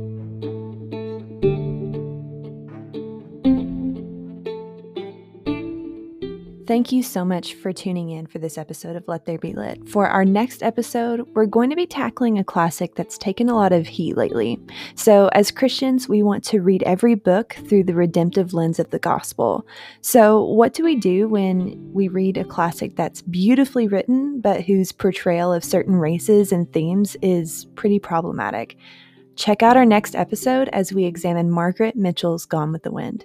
Thank 6.75 6.91
you 6.91 7.03
so 7.03 7.23
much 7.23 7.53
for 7.53 7.71
tuning 7.71 8.09
in 8.09 8.27
for 8.27 8.37
this 8.37 8.57
episode 8.57 8.97
of 8.97 9.07
Let 9.07 9.23
There 9.23 9.37
Be 9.37 9.53
Lit. 9.53 9.87
For 9.87 10.09
our 10.09 10.25
next 10.25 10.61
episode, 10.61 11.21
we're 11.33 11.45
going 11.45 11.69
to 11.69 11.75
be 11.77 11.87
tackling 11.87 12.37
a 12.37 12.43
classic 12.43 12.95
that's 12.95 13.17
taken 13.17 13.47
a 13.47 13.55
lot 13.55 13.71
of 13.71 13.87
heat 13.87 14.17
lately. 14.17 14.59
So, 14.95 15.29
as 15.29 15.51
Christians, 15.51 16.09
we 16.09 16.21
want 16.21 16.43
to 16.43 16.59
read 16.59 16.83
every 16.83 17.15
book 17.15 17.55
through 17.69 17.85
the 17.85 17.93
redemptive 17.93 18.53
lens 18.53 18.77
of 18.77 18.89
the 18.89 18.99
gospel. 18.99 19.65
So, 20.01 20.43
what 20.43 20.73
do 20.73 20.83
we 20.83 20.97
do 20.97 21.29
when 21.29 21.93
we 21.93 22.09
read 22.09 22.35
a 22.35 22.43
classic 22.43 22.97
that's 22.97 23.21
beautifully 23.21 23.87
written, 23.87 24.41
but 24.41 24.61
whose 24.61 24.91
portrayal 24.91 25.53
of 25.53 25.63
certain 25.63 25.95
races 25.95 26.51
and 26.51 26.69
themes 26.73 27.15
is 27.21 27.67
pretty 27.75 27.99
problematic? 27.99 28.75
Check 29.37 29.63
out 29.63 29.77
our 29.77 29.85
next 29.85 30.13
episode 30.13 30.67
as 30.73 30.91
we 30.91 31.05
examine 31.05 31.49
Margaret 31.49 31.95
Mitchell's 31.95 32.45
Gone 32.45 32.73
with 32.73 32.83
the 32.83 32.91
Wind. 32.91 33.23